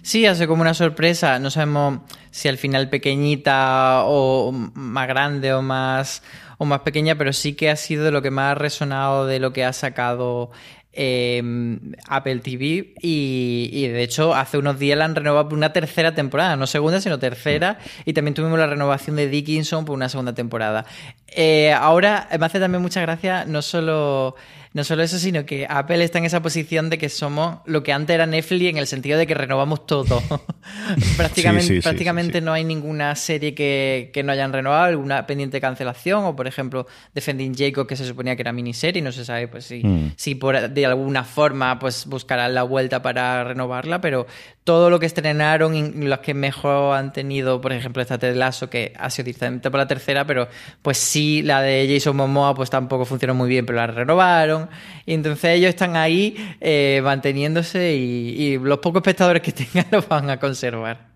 [0.03, 1.39] Sí, hace como una sorpresa.
[1.39, 6.23] No sabemos si al final pequeñita o más grande o más
[6.59, 9.53] o más pequeña, pero sí que ha sido lo que más ha resonado de lo
[9.53, 10.51] que ha sacado
[10.97, 16.15] Em, Apple TV y, de hecho hace unos días la han renovado por una tercera
[16.15, 20.35] temporada, no segunda sino tercera y también tuvimos la renovación de Dickinson por una segunda
[20.35, 20.87] temporada.
[21.27, 24.37] Eh, ahora me hace también mucha gracia no solo
[24.75, 27.93] no solo eso, sino que Apple está en esa posición de que somos lo que
[27.93, 30.21] antes era Netflix en el sentido de que renovamos todo.
[31.17, 36.35] prácticamente prácticamente no hay ninguna serie que, no hayan renovado, alguna pendiente de cancelación, o
[36.35, 39.85] por ejemplo, Defending Jacob, que se suponía que era miniserie, no se sabe pues si,
[39.85, 40.15] mm.
[40.17, 44.27] si por, de alguna forma pues buscarán la vuelta para renovarla, pero
[44.64, 48.70] todo lo que estrenaron y los que mejor han tenido, por ejemplo, esta Ted Lasso,
[48.70, 50.48] que ha sido diferente para la tercera, pero
[50.81, 54.70] pues sí, la de Jason Momoa pues tampoco funcionó muy bien, pero la renovaron.
[55.05, 60.31] Y entonces ellos están ahí eh, manteniéndose y, los pocos espectadores que tengan los van
[60.31, 61.13] a conservar.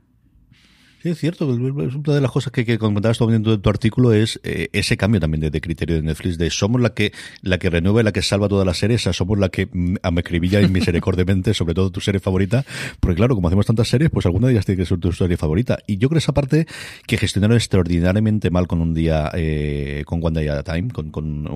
[1.09, 1.47] Sí, es cierto.
[1.47, 5.21] Una de las cosas que, que comentabas también en tu artículo es eh, ese cambio
[5.21, 8.21] también de, criterio de Netflix, de somos la que la que renueva y la que
[8.21, 11.73] salva toda la serie, o sea, somos la que mm, me escribilla y misericordiamente, sobre
[11.73, 12.67] todo tu serie favorita,
[13.01, 15.39] porque claro, como hacemos tantas series, pues alguna de ellas tiene que ser tu serie
[15.39, 15.79] favorita.
[15.87, 16.67] Y yo creo esa parte
[17.07, 21.11] que gestionaron extraordinariamente mal con un día, eh, con One Day at a Time, con,
[21.11, 21.49] con,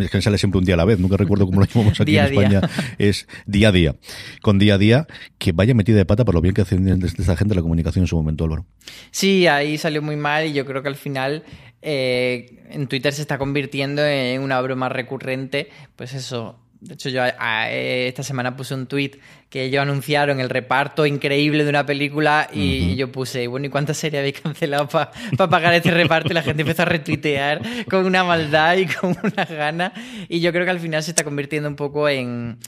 [0.00, 2.16] es que sale siempre un día a la vez, nunca recuerdo cómo lo llamamos aquí
[2.18, 2.60] en España,
[2.98, 3.96] es día a día,
[4.42, 5.06] con día a día,
[5.38, 8.04] que vaya metida de pata por lo bien que hacen desde esta gente la comunicación
[8.04, 8.64] en su momento, Álvaro.
[9.10, 11.44] Sí, ahí salió muy mal y yo creo que al final
[11.82, 15.68] eh, en Twitter se está convirtiendo en una broma recurrente.
[15.96, 19.12] Pues eso, de hecho, yo esta semana puse un tweet
[19.50, 23.98] que ellos anunciaron el reparto increíble de una película y, yo puse, bueno, ¿y cuántas
[23.98, 25.10] series habéis cancelado para
[25.50, 26.30] pagar este reparto?
[26.30, 29.92] Y la gente empezó a retuitear con una maldad y con una gana.
[30.28, 32.58] Y yo creo que al final se está convirtiendo un poco en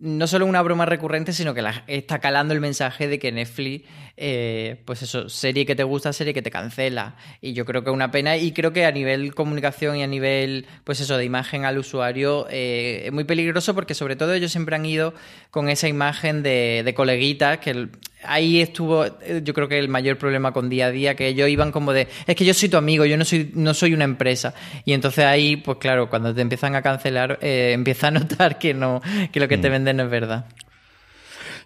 [0.00, 3.86] no solo una broma recurrente, sino que la, está calando el mensaje de que Netflix,
[4.16, 7.16] eh, pues eso, serie que te gusta, serie que te cancela.
[7.42, 10.06] Y yo creo que es una pena y creo que a nivel comunicación y a
[10.06, 14.50] nivel, pues eso, de imagen al usuario eh, es muy peligroso porque sobre todo ellos
[14.50, 15.12] siempre han ido
[15.50, 17.90] con esa imagen de, de coleguitas que
[18.24, 21.48] ahí estuvo, eh, yo creo que el mayor problema con día a día, que ellos
[21.48, 24.04] iban como de, es que yo soy tu amigo, yo no soy, no soy una
[24.04, 24.54] empresa.
[24.84, 28.74] Y entonces ahí, pues claro, cuando te empiezan a cancelar, eh, empieza a notar que
[28.74, 29.00] no,
[29.32, 29.72] que lo que te mm.
[29.92, 30.46] No es verdad.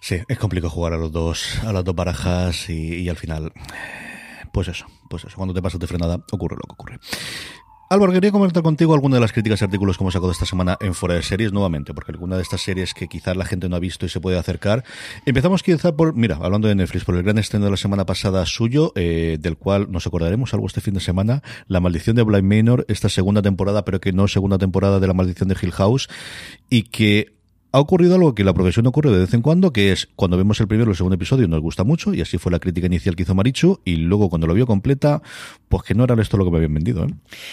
[0.00, 3.52] Sí, es complicado jugar a los dos, a las dos barajas y, y al final,
[4.52, 6.98] pues eso, pues eso, cuando te pasas de frenada, ocurre lo que ocurre.
[7.90, 10.76] Álvaro, quería comentar contigo alguna de las críticas y artículos que hemos sacado esta semana
[10.80, 13.76] en Fuera de Series nuevamente, porque alguna de estas series que quizás la gente no
[13.76, 14.84] ha visto y se puede acercar.
[15.26, 18.46] Empezamos quizá por, mira, hablando de Netflix, por el gran estreno de la semana pasada
[18.46, 22.52] suyo, eh, del cual nos acordaremos algo este fin de semana, La Maldición de Blind
[22.52, 26.08] Manor, esta segunda temporada, pero que no segunda temporada de La Maldición de Hill House,
[26.70, 27.34] y que
[27.74, 30.60] ha ocurrido algo que la profesión ocurre de vez en cuando, que es cuando vemos
[30.60, 33.16] el primero o el segundo episodio nos gusta mucho, y así fue la crítica inicial
[33.16, 35.22] que hizo Marichu, y luego cuando lo vio completa,
[35.68, 37.04] pues que no era esto lo que me habían vendido.
[37.04, 37.08] ¿eh?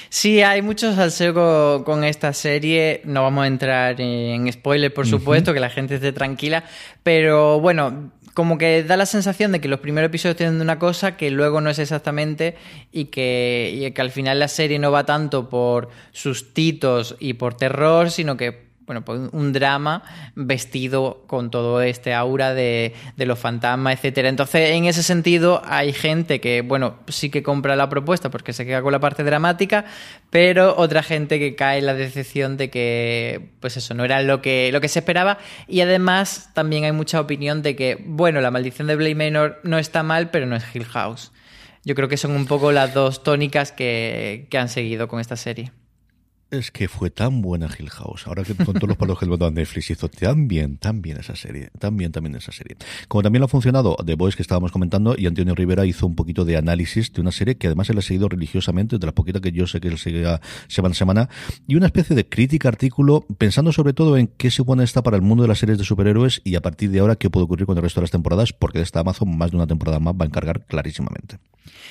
[0.10, 5.56] Sí, hay mucho salseo con, esta serie, no vamos a entrar en spoilers, por supuesto,
[5.56, 6.66] que la gente esté tranquila,
[7.02, 11.18] pero bueno, como que da la sensación de que los primeros episodios tienen una cosa
[11.18, 12.58] que luego no es exactamente
[12.92, 17.56] y que, y que al final la serie no va tanto por sustitos y por
[17.56, 20.04] terror, sino que bueno, pues un drama
[20.36, 24.28] vestido con todo este aura de, los fantasmas, etcétera.
[24.28, 28.66] Entonces, en ese sentido, hay gente que, bueno, sí que compra la propuesta porque se
[28.66, 29.86] queda con la parte dramática,
[30.30, 34.42] pero otra gente que cae en la decepción de que, pues eso, no era lo
[34.42, 35.38] que, lo que se esperaba.
[35.70, 39.78] Y además, también hay mucha opinión de que, bueno, la maldición de Blade Manor no
[39.78, 41.32] está mal, pero no es Hill House.
[41.86, 45.72] Yo creo que son un poco las dos tónicas que han seguido con esta serie.
[46.52, 48.28] Es que fue tan buena Hill House.
[48.28, 51.16] Ahora que con todos los palos que le a Netflix hizo tan bien, tan bien
[51.18, 51.70] esa serie.
[51.80, 52.76] Tan bien, también esa serie.
[53.08, 56.14] Como también lo ha funcionado The Boys que estábamos comentando y Antonio Rivera hizo un
[56.14, 59.40] poquito de análisis de una serie que además él ha seguido religiosamente, de la poquita
[59.40, 60.26] que yo sé que él sigue
[60.68, 61.30] semana a semana,
[61.68, 65.22] y una especie de crítica artículo pensando sobre todo en qué supone esta para el
[65.22, 67.78] mundo de las series de superhéroes y a partir de ahora qué puede ocurrir con
[67.78, 70.26] el resto de las temporadas, porque de esta Amazon más de una temporada más va
[70.26, 71.38] a encargar clarísimamente.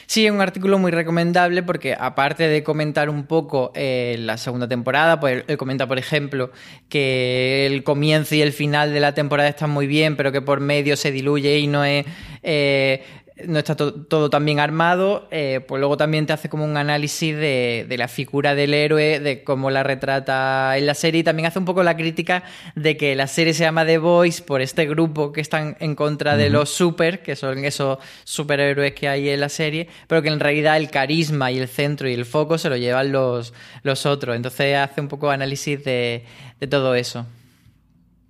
[0.06, 5.20] Sí, un artículo muy recomendable porque aparte de comentar un poco eh, la segunda temporada,
[5.20, 6.50] pues él, comenta, por ejemplo,
[6.88, 10.60] que el comienzo y el final de la temporada están muy bien, pero que por
[10.60, 12.04] medio se diluye y no es
[12.42, 13.02] eh,
[13.46, 17.36] no está todo tan bien armado, eh, pues luego también te hace como un análisis
[17.36, 21.58] de, la figura del héroe, de cómo la retrata en la serie y también hace
[21.58, 25.32] un poco la crítica de que la serie se llama The Boys por este grupo
[25.32, 29.48] que están en contra de los super, que son esos superhéroes que hay en la
[29.48, 32.76] serie, pero que en realidad el carisma y el centro y el foco se lo
[32.76, 34.36] llevan los, los otros.
[34.36, 36.24] Entonces hace un poco análisis de
[36.68, 37.26] todo eso.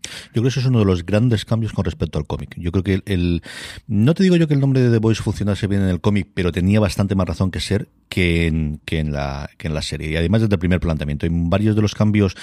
[0.02, 2.54] Yo creo que eso es uno de los grandes cambios con respecto al cómic.
[2.56, 3.42] Yo creo que el,
[3.86, 6.28] no te digo yo que el nombre de The Voice funcionase bien en el cómic,
[6.34, 9.82] pero tenía bastante más razón que ser que en, que en la, que en la
[9.82, 10.10] serie.
[10.10, 11.26] Y además desde el primer planteamiento.
[11.26, 12.36] Hay varios de los cambios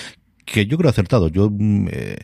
[0.47, 1.27] que yo creo acertado.
[1.27, 2.17] Yo mm, eh,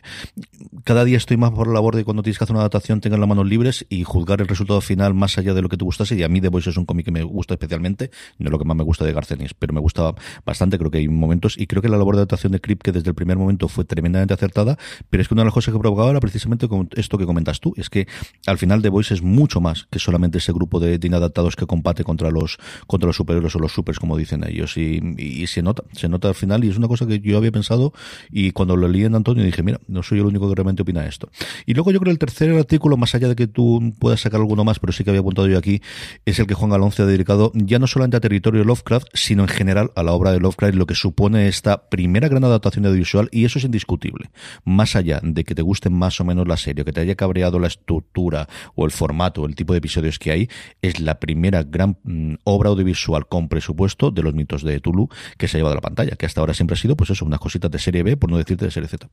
[0.82, 3.20] cada día estoy más por la labor de cuando tienes que hacer una adaptación tengan
[3.20, 6.16] las manos libres y juzgar el resultado final más allá de lo que te gustase.
[6.16, 8.58] Y a mí The Voice es un cómic que me gusta especialmente, no es lo
[8.58, 11.66] que más me gusta de Garcenis, pero me gusta bastante, creo que hay momentos, y
[11.66, 14.32] creo que la labor de adaptación de Crip, que desde el primer momento fue tremendamente
[14.32, 14.78] acertada,
[15.10, 17.74] pero es que una de las cosas que provocaba era precisamente esto que comentas tú,
[17.76, 18.08] es que
[18.46, 22.02] al final The Voice es mucho más que solamente ese grupo de, inadaptados que combate
[22.02, 22.56] contra los
[22.86, 26.28] contra los superhéroes o los supers, como dicen ellos, y, y, se nota, se nota
[26.28, 27.92] al final, y es una cosa que yo había pensado,
[28.30, 31.06] y cuando lo leí en Antonio dije, mira, no soy el único que realmente opina
[31.06, 31.30] esto.
[31.66, 34.64] Y luego yo creo el tercer artículo, más allá de que tú puedas sacar alguno
[34.64, 35.80] más, pero sí que había apuntado yo aquí,
[36.24, 39.48] es el que Juan Alonso ha dedicado ya no solamente a territorio Lovecraft, sino en
[39.48, 43.44] general a la obra de Lovecraft, lo que supone esta primera gran adaptación audiovisual, y
[43.44, 44.30] eso es indiscutible.
[44.64, 47.58] Más allá de que te guste más o menos la serie, que te haya cabreado
[47.58, 50.48] la estructura o el formato, el tipo de episodios que hay,
[50.82, 55.48] es la primera gran mm, obra audiovisual con presupuesto de los mitos de Tulu que
[55.48, 57.40] se ha llevado a la pantalla, que hasta ahora siempre ha sido, pues eso, unas
[57.40, 59.08] cositas de serie Por no decirte de serie Z.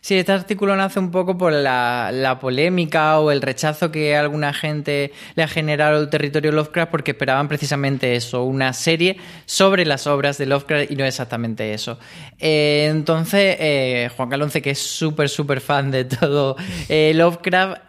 [0.00, 4.52] Sí, este artículo nace un poco por la, la polémica o el rechazo que alguna
[4.52, 10.06] gente le ha generado al territorio Lovecraft porque esperaban precisamente eso, una serie sobre las
[10.06, 11.98] obras de Lovecraft y no exactamente eso.
[12.38, 16.56] Eh, entonces, eh, Juan Calonce, que es súper, súper fan de todo
[16.88, 17.82] eh, Lovecraft,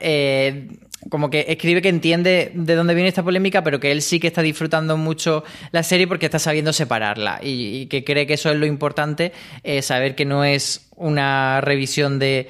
[1.09, 4.27] como que escribe que entiende de dónde viene esta polémica, pero que él sí que
[4.27, 8.57] está disfrutando mucho la serie porque está sabiendo separarla y, que cree que eso es
[8.57, 9.31] lo importante,
[9.81, 12.49] saber que no es una revisión de.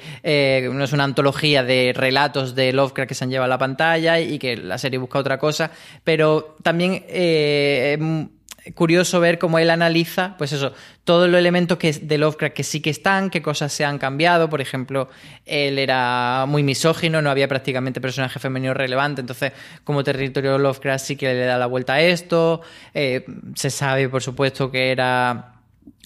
[0.72, 4.20] no es una antología de relatos de Lovecraft que se han llevado a la pantalla
[4.20, 5.70] y que la serie busca otra cosa,
[6.02, 7.04] pero también
[8.74, 10.72] curioso ver cómo él analiza, pues eso,
[11.04, 14.48] todos los elementos de Lovecraft que sí que están, qué cosas se han cambiado.
[14.48, 15.08] Por ejemplo,
[15.46, 19.52] él era muy misógino, no había prácticamente personaje femenino relevante, entonces
[19.84, 22.60] como territorio Lovecraft sí que le da la vuelta a esto.
[22.94, 25.59] Eh, se sabe, por supuesto, que era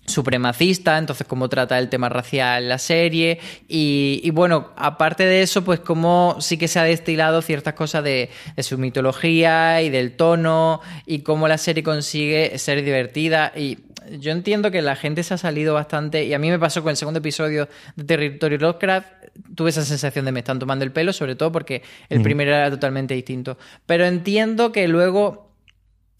[0.06, 3.40] supremacista, entonces cómo trata el tema racial en la serie.
[3.68, 8.30] Y, bueno, aparte de eso, pues cómo sí que se ha destilado ciertas cosas de,
[8.58, 13.52] su mitología y del tono y cómo la serie consigue ser divertida.
[13.56, 13.78] Y
[14.18, 16.90] yo entiendo que la gente se ha salido bastante y a mí me pasó con
[16.90, 19.06] el segundo episodio de Territorio Lovecraft
[19.54, 22.70] tuve esa sensación de me están tomando el pelo, sobre todo porque el primero era
[22.70, 23.58] totalmente distinto.
[23.86, 25.43] Pero entiendo que luego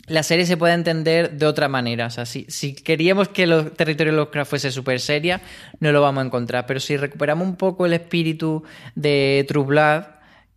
[0.06, 2.06] la serie se puede entender de otra manera.
[2.06, 5.40] O sea, si, queríamos que el territorio de Lovecraft fuese súper seria,
[5.80, 6.66] no lo vamos a encontrar.
[6.66, 8.62] Pero si recuperamos un poco el espíritu
[8.94, 10.02] de True Blood,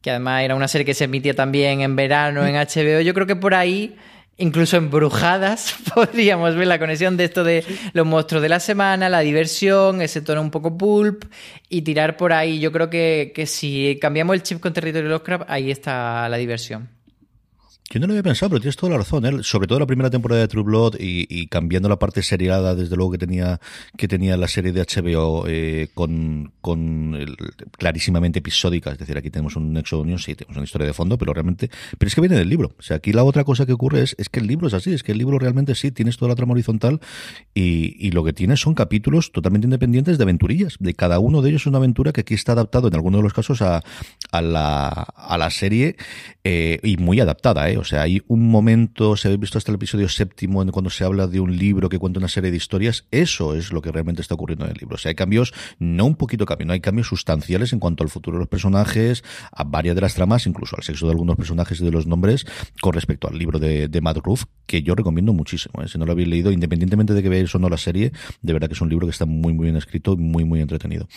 [0.02, 3.26] que además era una serie que se emitía también en verano en HBO, yo creo
[3.26, 3.96] que por ahí,
[4.38, 9.10] incluso en Brujadas, podríamos ver la conexión de esto de los monstruos de la semana,
[9.10, 11.24] la diversión, ese tono un poco pulp,
[11.70, 12.60] y tirar por ahí.
[12.60, 16.97] Yo creo que, que si cambiamos el chip con territorio Lovecraft, ahí está la diversión.
[17.90, 19.26] Yo no lo había pensado, pero tienes toda la razón.
[19.26, 19.44] ¿eh?
[19.44, 23.14] Sobre todo la primera temporada de True Blood y, cambiando la parte seriada, desde luego
[23.14, 23.62] que tenía
[23.96, 27.18] que tenía la serie de HBO eh, con, con
[27.78, 28.92] clarísimamente episódica.
[28.92, 31.70] Es decir, aquí tenemos un nexo unión, sí, tenemos una historia de fondo, pero realmente.
[31.98, 32.76] Pero es que viene del libro.
[32.78, 34.94] O sea, aquí la otra cosa que ocurre es, es que el libro es así,
[34.94, 37.00] es que el libro realmente sí tienes toda la trama horizontal
[37.54, 40.76] y, y lo que tienes son capítulos totalmente independientes de aventurillas.
[40.80, 43.24] De cada uno de ellos es una aventura que aquí está adaptado en algunos de
[43.24, 43.82] los casos a,
[44.32, 45.96] a, la, a la serie
[46.44, 47.77] eh, y muy adaptada, ¿eh?
[47.80, 51.28] O sea, hay un momento, si habéis visto hasta el episodio séptimo, cuando se habla
[51.28, 54.36] de un libro que cuenta una serie de historias, eso es lo que realmente está
[54.36, 54.96] ocurriendo en el libro.
[54.96, 58.10] O sea, hay cambios, no un poquito cambio, no hay cambios sustanciales en cuanto al
[58.10, 61.80] futuro de los personajes, a varias de las tramas, incluso al sexo de algunos personajes
[61.80, 62.46] y de los nombres,
[62.82, 65.84] con respecto al libro de, de Matt Ruff, que yo recomiendo muchísimo.
[65.84, 65.88] ¿eh?
[65.88, 68.12] Si no lo habéis leído, independientemente de que veáis o no la serie,
[68.42, 70.62] de verdad que es un libro que está muy, muy bien escrito y muy, muy
[70.62, 71.08] entretenido.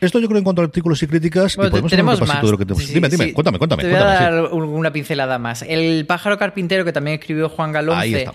[0.00, 1.54] Esto yo creo en cuanto a artículos y críticas.
[1.54, 2.42] y podemos tenemos más.
[2.42, 3.82] Lo que dime, dime, cuéntame, cuéntame.
[3.82, 5.62] Te voy a dar una pincelada más.
[5.62, 8.30] El pájaro carpintero que también escribió Juan Galonce.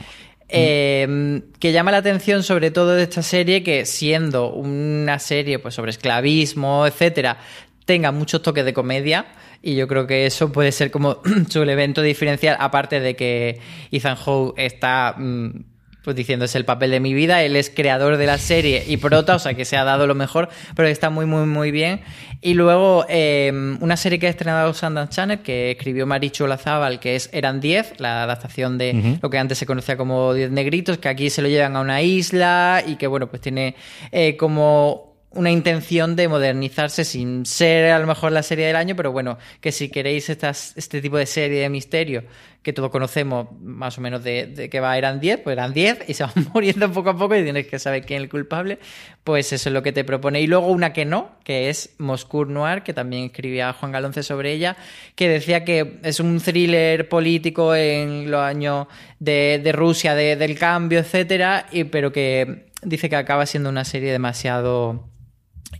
[0.55, 5.73] Eh, que llama la atención sobre todo de esta serie que siendo una serie pues
[5.73, 7.37] sobre esclavismo, etcétera,
[7.85, 9.25] tenga muchos toques de comedia
[9.63, 13.59] y yo creo que eso puede ser como su evento diferencial aparte de que
[13.91, 15.72] Ethan Howe está mm,
[16.03, 18.97] pues diciendo es el papel de mi vida, él es creador de la serie y
[18.97, 22.01] prota, o sea que se ha dado lo mejor, pero está muy muy muy bien.
[22.41, 27.15] Y luego em, una serie que ha estrenado Sundance Channel, que escribió Marichu Olazábal, que
[27.15, 31.07] es Eran 10, la adaptación de lo que antes se conocía como 10 negritos, que
[31.07, 33.75] aquí se lo llevan a una isla y que bueno, pues tiene
[34.11, 38.95] eh, como una intención de modernizarse sin ser a lo mejor la serie del año,
[38.95, 42.23] pero bueno, que si queréis estas, este tipo de serie de misterio
[42.63, 46.13] que todos conocemos más o menos de, que va, eran 10, pues eran 10 y
[46.13, 48.79] se van muriendo poco a poco y tienes que saber quién es el culpable,
[49.23, 50.41] pues eso es lo que te propone.
[50.41, 54.53] Y luego una que no, que es Moscú Noir, que también escribía Juan Galonce sobre
[54.53, 54.77] ella,
[55.15, 58.87] que decía que es un thriller político en los años
[59.19, 63.83] de, de Rusia, de, del cambio, etcétera, y, pero que dice que acaba siendo una
[63.83, 65.09] serie demasiado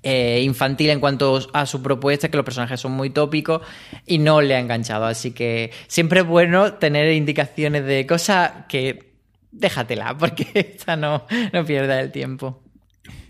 [0.02, 3.62] eh, infantil en cuanto a su propuesta, que los personajes son muy tópicos
[4.06, 5.06] y no le ha enganchado.
[5.06, 9.14] Así que siempre es bueno tener indicaciones de cosas que
[9.52, 12.63] déjatela, porque esta no, no pierda el tiempo.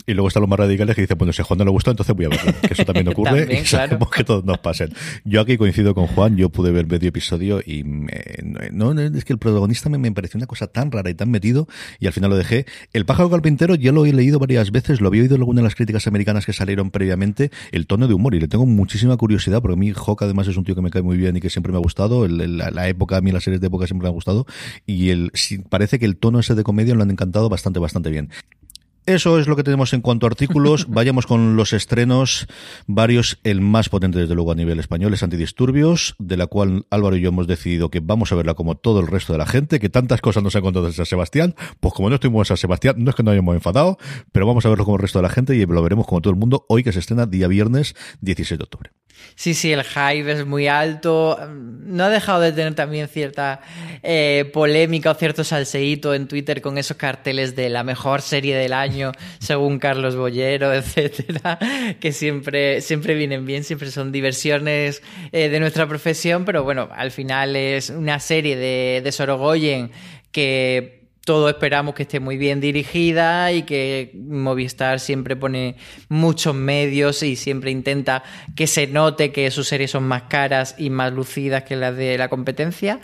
[0.06, 1.92] Y luego están los más radicales que dicen, bueno, si a Juan no le gustó,
[1.92, 2.52] entonces voy a verlo.
[2.62, 4.90] Que eso también ocurre También, y sabemos que todos nos pasen.
[5.24, 8.10] Yo aquí coincido con Juan, yo pude ver medio episodio y me-
[8.72, 11.32] no, no, es que el protagonista me, me pareció una cosa tan rara y tan
[11.32, 11.68] metido
[12.00, 12.66] y al final lo dejé.
[12.92, 15.64] El pájaro carpintero ya lo he leído varias veces, lo había oído en alguna de
[15.66, 19.62] las críticas americanas que salieron previamente, el tono de humor y le tengo muchísima curiosidad
[19.62, 21.50] porque a mí Hawk además es un tío que me cae muy bien y que
[21.50, 23.88] siempre me ha gustado, el- el- la, la época, a mí las series de época
[23.88, 24.46] siempre me han gustado
[24.86, 25.32] y el,
[25.70, 28.30] parece que el tono ese de comedia lo han encantado bastante, bastante bien.
[29.06, 30.86] Eso es lo que tenemos en cuanto a artículos.
[30.90, 32.48] Vayamos con los estrenos,
[32.88, 37.18] varios, el más potente desde luego a nivel español es Antidisturbios, de la cual Álvaro
[37.18, 39.82] y yo hemos decidido que vamos a verla como todo el resto de la gente,
[39.82, 42.96] que tantas cosas nos han contado San Sebastián, pues como no estuvimos en San Sebastián,
[42.98, 43.98] no es que nos hayamos enfadado,
[44.32, 46.32] pero vamos a verlo como el resto de la gente y lo veremos como todo
[46.32, 48.92] el mundo hoy que se estrena día viernes 16 de octubre.
[49.36, 51.38] Sí, sí, el hype es muy alto.
[51.50, 53.62] No ha dejado de tener también cierta
[54.04, 58.74] eh, polémica o cierto salseíto en Twitter con esos carteles de la mejor serie del
[58.74, 61.58] año, según Carlos Bollero, etcétera,
[62.00, 67.12] que siempre, siempre vienen bien, siempre son diversiones eh, de nuestra profesión, pero bueno, al
[67.12, 69.92] final es una serie de, de Sorogoyen
[70.32, 75.78] que todos esperamos que esté muy bien dirigida y que Movistar siempre pone
[76.10, 78.24] muchos medios y siempre intenta
[78.56, 82.18] que se note que sus series son más caras y más lucidas que las de
[82.18, 83.00] la competencia.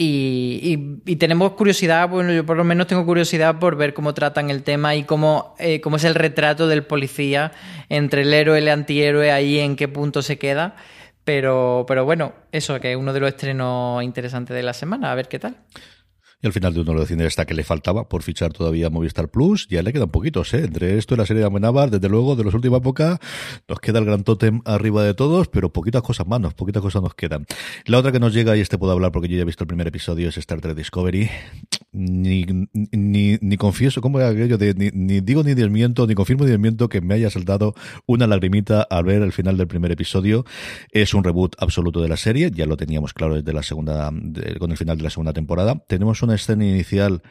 [0.00, 4.62] Y, tenemos curiosidad, bueno, yo por lo menos tengo curiosidad por ver cómo tratan el
[4.62, 7.50] tema y cómo, eh, cómo es el retrato del policía
[7.88, 10.76] entre el héroe y el antihéroe, ahí en qué punto se queda.
[11.24, 15.14] Pero, pero bueno, eso que es uno de los estrenos interesantes de la semana, a
[15.16, 15.56] ver qué tal.
[16.40, 18.90] Y al final de uno de los cines está que le faltaba por fichar todavía
[18.90, 19.66] Movistar Plus.
[19.68, 20.64] Ya le quedan poquitos, ¿eh?
[20.64, 23.18] Entre esto y la serie de Amenábar, desde luego, de las últimas épocas,
[23.66, 27.02] nos queda el gran tótem arriba de todos, pero poquitas cosas más, nos, poquitas cosas
[27.02, 27.44] nos quedan.
[27.86, 29.68] La otra que nos llega, y este puedo hablar porque yo ya he visto el
[29.68, 31.28] primer episodio, es Star Trek Discovery.
[31.90, 32.44] Ni,
[32.92, 34.58] ni, ni confieso, ¿cómo era aquello?
[34.58, 37.74] De, ni, ni digo ni desmiento, ni confirmo ni desmiento que me haya saltado
[38.06, 40.44] una lagrimita al ver el final del primer episodio.
[40.92, 44.12] Es un reboot absoluto de la serie, ya lo teníamos claro desde la segunda,
[44.58, 45.82] con el final de la segunda temporada.
[45.88, 47.22] Tenemos una escena inicial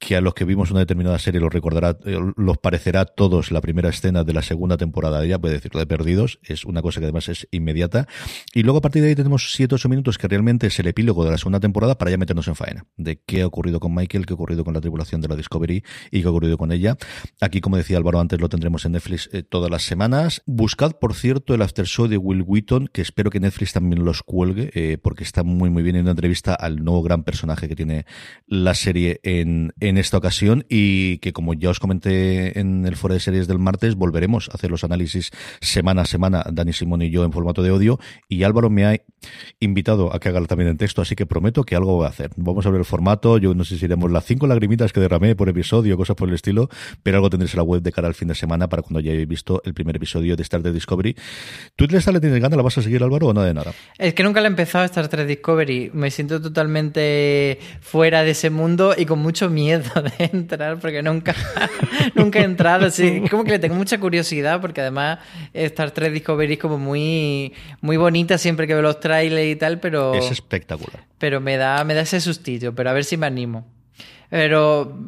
[0.00, 3.60] que a los que vimos una determinada serie los recordará, eh, los parecerá todos la
[3.60, 7.00] primera escena de la segunda temporada de ella, puede decirlo de Perdidos, es una cosa
[7.00, 8.08] que además es inmediata.
[8.54, 11.32] Y luego a partir de ahí tenemos 7-8 minutos que realmente es el epílogo de
[11.32, 14.32] la segunda temporada para ya meternos en faena, de qué ha ocurrido con Michael, qué
[14.32, 16.96] ha ocurrido con la tripulación de la Discovery y qué ha ocurrido con ella.
[17.42, 20.42] Aquí, como decía Álvaro antes, lo tendremos en Netflix eh, todas las semanas.
[20.46, 24.22] Buscad, por cierto, el after show de Will Wheaton, que espero que Netflix también los
[24.22, 27.76] cuelgue, eh, porque está muy, muy bien en una entrevista al nuevo gran personaje que
[27.76, 28.06] tiene
[28.46, 33.20] la serie en esta ocasión y que, como ya os comenté en el foro de
[33.20, 37.24] series del martes, volveremos a hacer los análisis semana a semana, Dani Simón y yo
[37.24, 37.98] en formato de audio,
[38.28, 39.00] y Álvaro me ha
[39.58, 42.30] invitado a que haga también en texto, así que prometo que algo voy a hacer.
[42.36, 45.34] Vamos a ver el formato, yo no sé si iremos las cinco lagrimitas que derramé
[45.36, 46.68] por episodio, cosas por el estilo,
[47.02, 49.12] pero algo tendréis en la web de cara al fin de semana para cuando ya
[49.12, 51.16] hayáis visto el primer episodio de Star Trek Discovery.
[51.76, 52.56] ¿Tú esta le tienes ganas?
[52.56, 53.72] ¿La vas a seguir, Álvaro, o no de nada?
[53.98, 55.90] Es que nunca le he empezado a Star Trek Discovery.
[55.92, 61.34] Me siento totalmente fuera de ese mundo y con mucho miedo de entrar porque nunca,
[62.14, 62.90] nunca he entrado.
[62.90, 65.18] Sí, como que le tengo mucha curiosidad porque además
[65.52, 69.80] Star Trek Discovery es como muy, muy bonita siempre que veo los trailers y tal,
[69.80, 71.04] pero, Es espectacular.
[71.18, 72.74] pero me, da, me da ese sustillo.
[72.74, 73.66] Pero a ver si me animo.
[74.28, 74.98] Pero,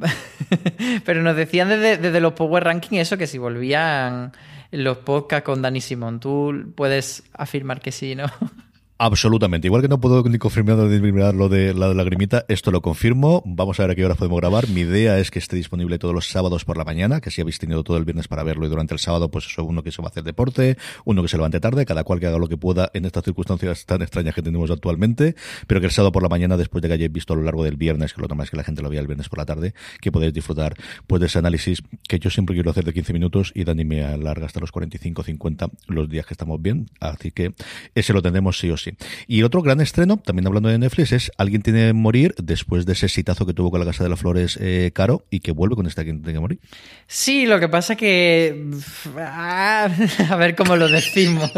[1.04, 4.32] pero nos decían desde, desde los Power Ranking eso, que si volvían
[4.72, 8.24] los podcasts con Dani Simón, tú puedes afirmar que sí, ¿no?
[9.04, 9.66] Absolutamente.
[9.66, 13.42] Igual que no puedo ni confirmar ni lo de la lagrimita, esto lo confirmo.
[13.44, 14.68] Vamos a ver a qué horas podemos grabar.
[14.68, 17.58] Mi idea es que esté disponible todos los sábados por la mañana, que si habéis
[17.58, 20.00] tenido todo el viernes para verlo y durante el sábado, pues eso, uno que se
[20.00, 22.56] va a hacer deporte, uno que se levante tarde, cada cual que haga lo que
[22.56, 25.34] pueda en estas circunstancias tan extrañas que tenemos actualmente,
[25.66, 27.64] pero que el sábado por la mañana, después de que hayáis visto a lo largo
[27.64, 29.46] del viernes, que lo normal es que la gente lo vea el viernes por la
[29.46, 30.76] tarde, que podéis disfrutar
[31.08, 34.04] pues de ese análisis que yo siempre quiero hacer de 15 minutos y Dani me
[34.04, 36.86] alarga hasta los 45 50 los días que estamos bien.
[37.00, 37.52] Así que
[37.96, 38.91] ese lo tendremos sí o sí.
[39.26, 42.92] Y otro gran estreno, también hablando de Netflix, es Alguien tiene que morir después de
[42.92, 45.76] ese sitazo que tuvo con la Casa de las Flores eh, Caro y que vuelve
[45.76, 46.60] con este Alguien tiene que morir.
[47.06, 48.70] Sí, lo que pasa que...
[49.16, 51.52] A ver cómo lo decimos.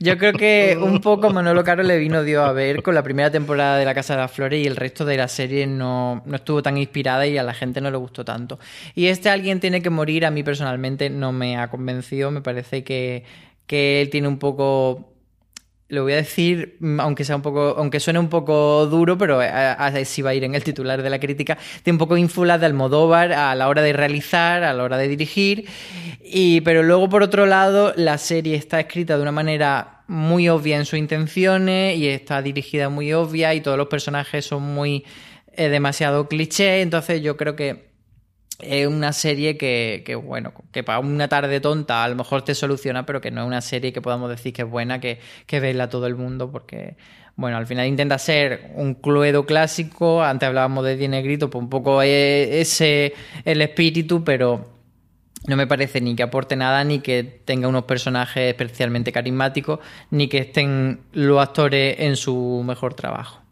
[0.00, 3.30] Yo creo que un poco Manolo Caro le vino Dios a ver con la primera
[3.30, 6.36] temporada de La Casa de las Flores y el resto de la serie no, no
[6.36, 8.58] estuvo tan inspirada y a la gente no le gustó tanto.
[8.94, 12.84] Y este Alguien tiene que morir a mí personalmente no me ha convencido, me parece
[12.84, 13.24] que,
[13.66, 15.13] que él tiene un poco
[15.94, 19.40] lo voy a decir, mm, aunque sea un poco, aunque suene un poco duro, pero
[19.40, 22.66] así va a ir en el titular de la crítica, tiene un poco ínfula de
[22.66, 25.66] Almodóvar a la hora de realizar, a la hora de dirigir,
[26.22, 30.76] y, pero luego por otro lado la serie está escrita de una manera muy obvia
[30.76, 35.04] en sus intenciones y está dirigida muy obvia y todos los personajes son muy
[35.56, 37.93] eh, demasiado cliché, entonces yo creo que
[38.60, 43.04] es una serie que, bueno, que para una tarde tonta a lo mejor te soluciona,
[43.06, 45.88] pero que no es una serie que podamos decir que es buena, que, que a
[45.88, 46.96] todo el mundo, porque,
[47.36, 51.70] bueno, al final intenta ser un cluedo clásico, antes hablábamos de Die Negrito, pues un
[51.70, 53.14] poco ese
[53.44, 54.74] el espíritu, pero
[55.46, 60.28] no me parece ni que aporte nada, ni que tenga unos personajes especialmente carismáticos, ni
[60.28, 63.43] que estén los actores en su mejor trabajo.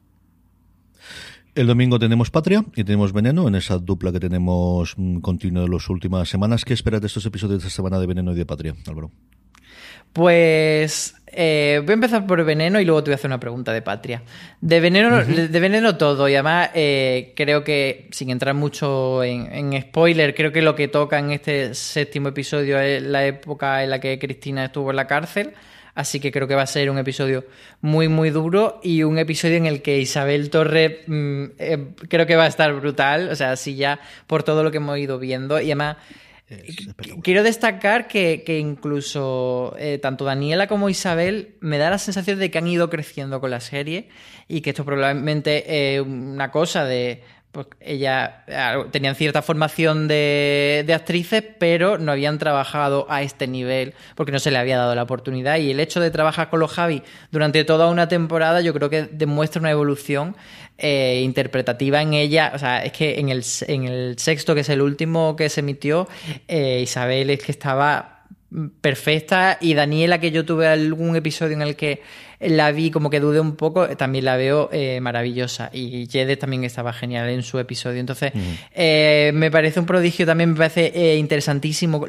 [1.54, 5.68] El domingo tenemos Patria y tenemos Veneno en esa dupla que tenemos mm, continua de
[5.68, 6.64] las últimas semanas.
[6.64, 9.10] ¿Qué esperas de estos episodios de esta semana de Veneno y de Patria, Álvaro?
[10.14, 13.70] Pues eh, voy a empezar por Veneno y luego te voy a hacer una pregunta
[13.74, 14.22] de Patria.
[14.62, 19.82] De Veneno, de Veneno todo y además eh, creo que, sin entrar mucho en, en,
[19.82, 24.00] spoiler, creo que lo que toca en este séptimo episodio es la época en la
[24.00, 25.52] que Cristina estuvo en la cárcel.
[25.94, 27.44] Así que creo que va a ser un episodio
[27.80, 32.36] muy, muy duro y un episodio en el que Isabel Torre mm, eh, creo que
[32.36, 33.28] va a estar brutal.
[33.30, 35.60] O sea, así ya por todo lo que hemos ido viendo.
[35.60, 35.98] Y además,
[37.22, 42.58] quiero destacar que, incluso eh, tanto Daniela como Isabel me da la sensación de que
[42.58, 44.08] han ido creciendo con la serie
[44.48, 47.22] y que esto probablemente es una cosa de
[47.52, 53.92] pues ella ah, tenían cierta formación de, actrices, pero no habían trabajado a este nivel
[54.14, 55.58] porque no se le había dado la oportunidad.
[55.58, 59.02] Y el hecho de trabajar con los Javi durante toda una temporada, yo creo que
[59.02, 60.34] demuestra una evolución
[60.78, 62.52] eh, interpretativa en ella.
[62.54, 65.60] O sea, es que en el, en el sexto, que es el último que se
[65.60, 66.08] emitió,
[66.48, 68.21] eh, Isabel es que estaba
[68.80, 69.58] perfecta.
[69.60, 72.02] Y Daniela que yo tuve algún episodio en el que
[72.42, 75.70] la vi como que dudé un poco, también la veo eh, maravillosa.
[75.72, 78.32] Y Jede también estaba genial en su episodio, entonces
[78.74, 82.04] eh, me parece un prodigio, también me parece eh, interesantísimo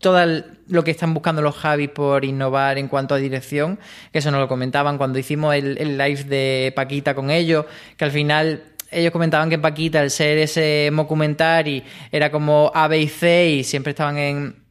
[0.00, 3.78] todo lo que están buscando los Javi por innovar en cuanto a dirección,
[4.12, 7.64] que eso nos lo comentaban cuando hicimos el, el live de Paquita con ellos,
[7.96, 13.00] que al final ellos comentaban que Paquita, el ser ese documentary, era como A, B
[13.00, 14.63] y C y siempre estaban en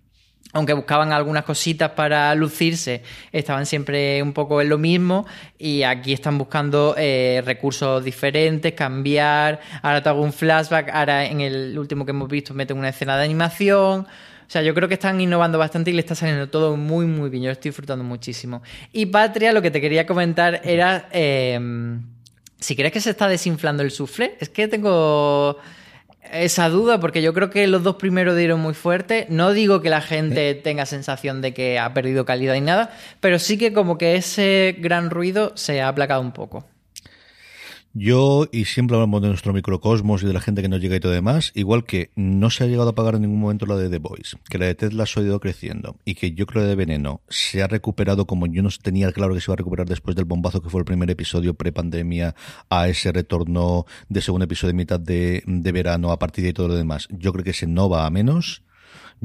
[0.53, 3.01] aunque buscaban algunas cositas para lucirse,
[3.31, 5.25] estaban siempre un poco en lo mismo
[5.57, 11.41] y aquí están buscando eh, recursos diferentes, cambiar, ahora te hago un flashback, ahora en
[11.41, 14.07] el último que hemos visto meten una escena de animación.
[14.45, 17.29] O sea, yo creo que están innovando bastante y le está saliendo todo muy, muy
[17.31, 17.43] bien.
[17.43, 18.61] Yo estoy disfrutando muchísimo.
[18.91, 22.03] Y Patria, lo que te quería comentar era em,
[22.59, 24.35] si crees que se está desinflando el sufle.
[24.39, 25.57] Es que tengo
[26.33, 29.27] esa duda porque yo creo que los dos primeros dieron muy fuerte.
[29.29, 33.39] No digo que la gente tenga sensación de que ha perdido calidad y nada, pero
[33.39, 36.65] sí que como que ese gran ruido se ha aplacado un poco.
[37.95, 40.99] Yo, y siempre hablamos de nuestro microcosmos y de la gente que nos llega y
[40.99, 43.87] todo demás, igual que no se ha llegado a pagar en ningún momento la de
[43.87, 46.69] The Voice, que la de Ted la ha ido creciendo y que yo creo que
[46.69, 49.87] de Veneno se ha recuperado como yo no tenía claro que se iba a recuperar
[49.87, 52.33] después del bombazo que fue el primer episodio pre-pandemia
[52.67, 56.69] a ese retorno de segundo episodio de mitad de, de verano a partir de todo
[56.69, 57.07] lo demás.
[57.11, 58.63] Yo creo que se no va a menos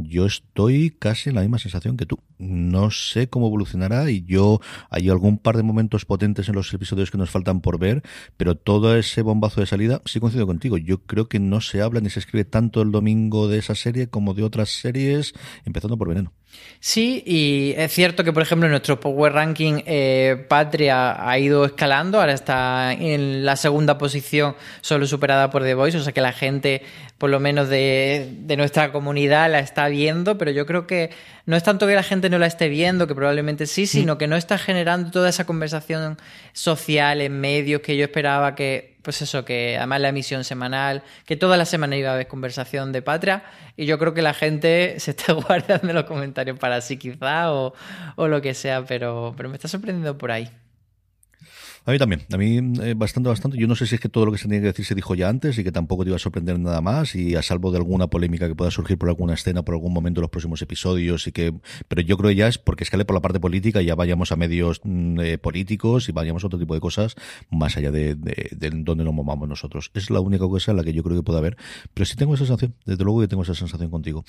[0.05, 2.19] yo estoy casi en la misma sensación que tú.
[2.39, 7.11] No sé cómo evolucionará y yo hay algún par de momentos potentes en los episodios
[7.11, 8.03] que nos faltan por ver,
[8.37, 10.79] pero todo ese bombazo de salida, sí coincido contigo.
[10.79, 14.09] Yo creo que no se habla ni se escribe tanto el domingo de esa serie
[14.09, 15.35] como de otras series,
[15.65, 16.33] empezando por Veneno.
[16.81, 21.65] Sí, y es cierto que, por ejemplo, en nuestro Power Ranking, eh, Patria ha ido
[21.65, 26.21] escalando, ahora está en la segunda posición, solo superada por The Voice, o sea que
[26.21, 26.83] la gente,
[27.19, 31.11] por lo menos de, de nuestra comunidad, la está viendo, pero yo creo que
[31.47, 34.29] no es tanto que la gente no la esté viendo, que probablemente sí, sino que
[34.29, 36.17] no está generando toda esa conversación
[36.53, 41.37] social en medios que yo esperaba que pues eso, que además la emisión semanal, que
[41.37, 43.45] toda la semana iba a haber conversación de patria,
[43.77, 47.75] y yo creo que la gente se está guardando los comentarios para sí quizá, o,
[48.17, 50.51] o lo que sea, pero, pero me está sorprendiendo por ahí.
[51.85, 53.57] A mí también, a mí eh, bastante, bastante.
[53.59, 55.15] Yo no sé si es que todo lo que se tenía que decir se dijo
[55.15, 57.79] ya antes y que tampoco te iba a sorprender nada más y a salvo de
[57.79, 61.27] alguna polémica que pueda surgir por alguna escena, por algún momento en los próximos episodios
[61.27, 61.55] y que,
[61.89, 64.33] pero yo creo que ya es porque escale por la parte política y ya vayamos
[64.33, 67.15] a medios mm, eh, políticos y vayamos a otro tipo de cosas
[67.51, 69.91] más allá de, de, de donde nos movamos nosotros.
[69.95, 71.57] Es la única cosa en la que yo creo que puede haber,
[71.95, 74.25] pero sí tengo esa sensación, desde luego que tengo esa sensación contigo.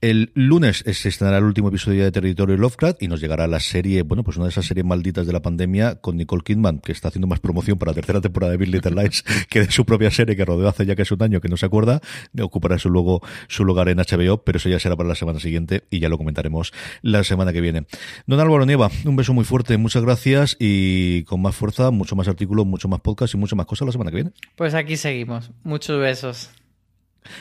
[0.00, 4.02] El lunes se estrenará el último episodio de Territorio Lovecraft y nos llegará la serie,
[4.02, 7.08] bueno, pues una de esas series malditas de la pandemia con Nicole Kidman, que está
[7.08, 10.10] haciendo más promoción para la tercera temporada de Big Little Lies que de su propia
[10.10, 12.00] serie que rodeó hace ya es un año que no se acuerda,
[12.40, 15.84] ocupará su, luego, su lugar en HBO, pero eso ya será para la semana siguiente
[15.90, 16.72] y ya lo comentaremos
[17.02, 17.84] la semana que viene.
[18.26, 22.26] Don Álvaro Nieva, un beso muy fuerte, muchas gracias y con más fuerza, mucho más
[22.26, 24.30] artículos, mucho más podcast y mucho más cosas la semana que viene.
[24.56, 25.50] Pues aquí seguimos.
[25.62, 26.50] Muchos besos.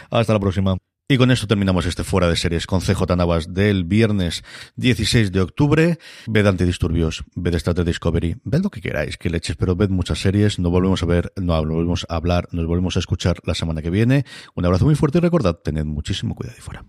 [0.09, 0.77] Hasta la próxima.
[1.10, 4.43] Y con esto terminamos este Fuera de Series con CJ Navas del viernes
[4.76, 5.99] 16 de octubre.
[6.26, 10.60] Ved Antidisturbios, ved Star Discovery, ved lo que queráis, que leches, pero ved muchas series.
[10.60, 13.82] Nos volvemos a ver, no nos volvemos a hablar, nos volvemos a escuchar la semana
[13.82, 14.26] que viene.
[14.53, 16.84] Un abrazo muy fuerte y recordad, tened muchísimo cuidado y fuera.